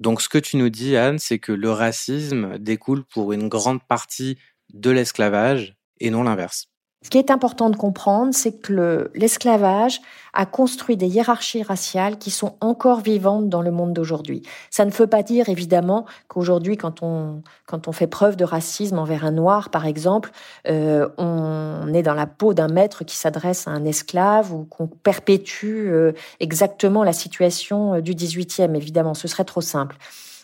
Donc 0.00 0.22
ce 0.22 0.28
que 0.28 0.38
tu 0.38 0.56
nous 0.56 0.70
dis, 0.70 0.96
Anne, 0.96 1.18
c'est 1.18 1.38
que 1.38 1.52
le 1.52 1.70
racisme 1.70 2.58
découle 2.58 3.04
pour 3.04 3.32
une 3.32 3.48
grande 3.48 3.82
partie 3.86 4.38
de 4.72 4.90
l'esclavage 4.90 5.76
et 6.00 6.10
non 6.10 6.22
l'inverse. 6.22 6.69
Ce 7.02 7.08
qui 7.08 7.16
est 7.16 7.30
important 7.30 7.70
de 7.70 7.76
comprendre, 7.76 8.34
c'est 8.34 8.60
que 8.60 9.10
l'esclavage 9.14 10.02
a 10.34 10.44
construit 10.44 10.98
des 10.98 11.06
hiérarchies 11.06 11.62
raciales 11.62 12.18
qui 12.18 12.30
sont 12.30 12.56
encore 12.60 13.00
vivantes 13.00 13.48
dans 13.48 13.62
le 13.62 13.70
monde 13.70 13.94
d'aujourd'hui. 13.94 14.42
Ça 14.68 14.84
ne 14.84 14.90
veut 14.90 15.06
pas 15.06 15.22
dire 15.22 15.48
évidemment 15.48 16.04
qu'aujourd'hui, 16.28 16.76
quand 16.76 17.02
on 17.02 17.42
quand 17.64 17.88
on 17.88 17.92
fait 17.92 18.06
preuve 18.06 18.36
de 18.36 18.44
racisme 18.44 18.98
envers 18.98 19.24
un 19.24 19.30
noir, 19.30 19.70
par 19.70 19.86
exemple, 19.86 20.30
euh, 20.68 21.08
on 21.16 21.90
est 21.94 22.02
dans 22.02 22.14
la 22.14 22.26
peau 22.26 22.52
d'un 22.52 22.68
maître 22.68 23.02
qui 23.04 23.16
s'adresse 23.16 23.66
à 23.66 23.70
un 23.70 23.86
esclave 23.86 24.52
ou 24.52 24.64
qu'on 24.64 24.86
perpétue 24.86 25.88
euh, 25.88 26.12
exactement 26.38 27.02
la 27.02 27.14
situation 27.14 27.94
euh, 27.94 28.00
du 28.02 28.12
18e. 28.12 28.74
Évidemment, 28.74 29.14
ce 29.14 29.26
serait 29.26 29.44
trop 29.44 29.62
simple. 29.62 29.96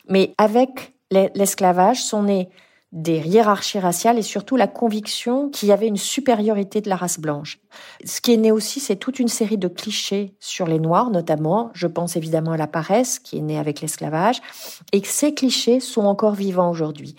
Mais 0.08 0.34
avec 0.38 0.94
l'esclavage 1.10 2.02
sont 2.02 2.22
nés 2.22 2.48
des 2.96 3.18
hiérarchies 3.18 3.78
raciales 3.78 4.18
et 4.18 4.22
surtout 4.22 4.56
la 4.56 4.66
conviction 4.66 5.50
qu'il 5.50 5.68
y 5.68 5.72
avait 5.72 5.86
une 5.86 5.98
supériorité 5.98 6.80
de 6.80 6.88
la 6.88 6.96
race 6.96 7.20
blanche. 7.20 7.58
Ce 8.06 8.22
qui 8.22 8.32
est 8.32 8.38
né 8.38 8.50
aussi, 8.50 8.80
c'est 8.80 8.96
toute 8.96 9.18
une 9.18 9.28
série 9.28 9.58
de 9.58 9.68
clichés 9.68 10.34
sur 10.40 10.66
les 10.66 10.78
Noirs, 10.78 11.10
notamment. 11.10 11.70
Je 11.74 11.86
pense 11.86 12.16
évidemment 12.16 12.52
à 12.52 12.56
la 12.56 12.66
paresse, 12.66 13.18
qui 13.18 13.36
est 13.36 13.42
née 13.42 13.58
avec 13.58 13.82
l'esclavage, 13.82 14.40
et 14.92 15.02
que 15.02 15.08
ces 15.08 15.34
clichés 15.34 15.78
sont 15.78 16.06
encore 16.06 16.34
vivants 16.34 16.70
aujourd'hui. 16.70 17.16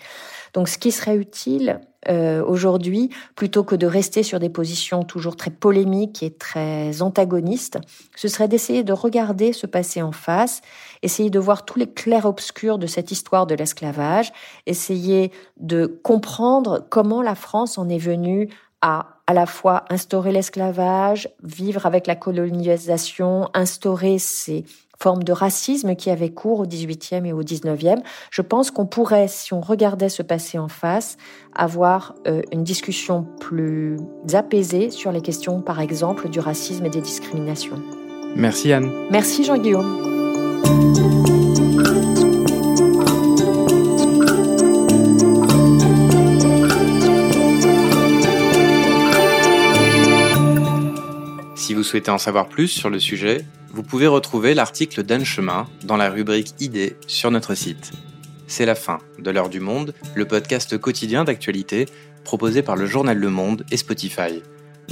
Donc, 0.52 0.68
ce 0.68 0.78
qui 0.78 0.90
serait 0.90 1.16
utile 1.16 1.80
euh, 2.08 2.44
aujourd'hui, 2.44 3.10
plutôt 3.34 3.64
que 3.64 3.74
de 3.74 3.86
rester 3.86 4.22
sur 4.22 4.38
des 4.38 4.48
positions 4.48 5.02
toujours 5.02 5.36
très 5.36 5.50
polémiques 5.50 6.22
et 6.22 6.30
très 6.30 7.02
antagonistes, 7.02 7.78
ce 8.14 8.28
serait 8.28 8.48
d'essayer 8.48 8.84
de 8.84 8.92
regarder 8.92 9.52
ce 9.52 9.66
passé 9.66 10.00
en 10.00 10.12
face, 10.12 10.62
essayer 11.02 11.30
de 11.30 11.38
voir 11.38 11.64
tous 11.64 11.78
les 11.78 11.90
clairs-obscurs 11.90 12.78
de 12.78 12.86
cette 12.86 13.10
histoire 13.10 13.46
de 13.46 13.54
l'esclavage, 13.54 14.32
essayer 14.66 15.32
de 15.58 15.86
comprendre 15.86 16.86
comment 16.88 17.20
la 17.20 17.34
France 17.34 17.78
en 17.78 17.88
est 17.88 17.98
venue 17.98 18.48
à 18.80 19.18
à 19.28 19.34
la 19.34 19.44
fois 19.44 19.84
instaurer 19.90 20.32
l'esclavage, 20.32 21.28
vivre 21.42 21.84
avec 21.84 22.06
la 22.06 22.16
colonisation, 22.16 23.50
instaurer 23.52 24.18
ces 24.18 24.64
forme 25.00 25.22
de 25.22 25.32
racisme 25.32 25.94
qui 25.94 26.10
avait 26.10 26.30
cours 26.30 26.60
au 26.60 26.66
XVIIIe 26.66 27.26
et 27.26 27.32
au 27.32 27.42
XIXe. 27.42 28.02
Je 28.30 28.42
pense 28.42 28.70
qu'on 28.70 28.86
pourrait, 28.86 29.28
si 29.28 29.52
on 29.54 29.60
regardait 29.60 30.08
ce 30.08 30.22
passé 30.22 30.58
en 30.58 30.68
face, 30.68 31.16
avoir 31.54 32.14
euh, 32.26 32.42
une 32.52 32.64
discussion 32.64 33.26
plus 33.40 33.96
apaisée 34.32 34.90
sur 34.90 35.12
les 35.12 35.20
questions, 35.20 35.60
par 35.60 35.80
exemple, 35.80 36.28
du 36.28 36.40
racisme 36.40 36.84
et 36.86 36.90
des 36.90 37.00
discriminations. 37.00 37.80
Merci 38.36 38.72
Anne. 38.72 38.90
Merci 39.10 39.44
Jean-Guillaume. 39.44 41.37
Vous 51.78 51.84
souhaitez 51.84 52.10
en 52.10 52.18
savoir 52.18 52.48
plus 52.48 52.66
sur 52.66 52.90
le 52.90 52.98
sujet, 52.98 53.44
vous 53.72 53.84
pouvez 53.84 54.08
retrouver 54.08 54.52
l'article 54.52 55.04
d'Anne 55.04 55.24
Chemin 55.24 55.68
dans 55.84 55.96
la 55.96 56.10
rubrique 56.10 56.52
Idées 56.58 56.96
sur 57.06 57.30
notre 57.30 57.54
site. 57.54 57.92
C'est 58.48 58.66
la 58.66 58.74
fin 58.74 58.98
de 59.20 59.30
l'heure 59.30 59.48
du 59.48 59.60
monde, 59.60 59.94
le 60.16 60.24
podcast 60.24 60.76
quotidien 60.76 61.22
d'actualité 61.22 61.86
proposé 62.24 62.62
par 62.62 62.74
le 62.74 62.86
journal 62.86 63.16
Le 63.16 63.30
Monde 63.30 63.64
et 63.70 63.76
Spotify. 63.76 64.42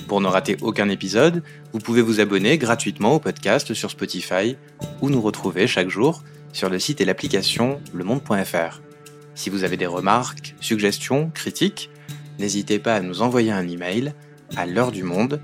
Pour 0.06 0.20
ne 0.20 0.28
rater 0.28 0.56
aucun 0.60 0.88
épisode, 0.88 1.42
vous 1.72 1.80
pouvez 1.80 2.02
vous 2.02 2.20
abonner 2.20 2.56
gratuitement 2.56 3.16
au 3.16 3.18
podcast 3.18 3.74
sur 3.74 3.90
Spotify 3.90 4.56
ou 5.00 5.10
nous 5.10 5.20
retrouver 5.20 5.66
chaque 5.66 5.88
jour 5.88 6.22
sur 6.52 6.70
le 6.70 6.78
site 6.78 7.00
et 7.00 7.04
l'application 7.04 7.80
lemonde.fr. 7.94 8.80
Si 9.34 9.50
vous 9.50 9.64
avez 9.64 9.76
des 9.76 9.86
remarques, 9.86 10.54
suggestions, 10.60 11.32
critiques, 11.34 11.90
n'hésitez 12.38 12.78
pas 12.78 12.94
à 12.94 13.00
nous 13.00 13.22
envoyer 13.22 13.50
un 13.50 13.66
email 13.66 14.14
à 14.56 14.66
l'heure 14.66 14.92
du 14.92 15.02
monde 15.02 15.40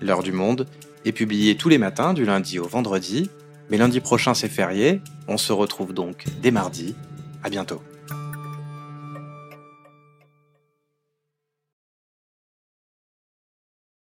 L'heure 0.00 0.22
du 0.22 0.32
monde 0.32 0.66
est 1.04 1.12
publiée 1.12 1.56
tous 1.56 1.68
les 1.68 1.78
matins 1.78 2.14
du 2.14 2.24
lundi 2.24 2.58
au 2.58 2.66
vendredi, 2.66 3.30
mais 3.70 3.76
lundi 3.76 4.00
prochain 4.00 4.34
c'est 4.34 4.48
férié, 4.48 5.00
on 5.28 5.36
se 5.36 5.52
retrouve 5.52 5.92
donc 5.92 6.24
dès 6.42 6.50
mardi. 6.50 6.94
À 7.42 7.48
bientôt. 7.48 7.82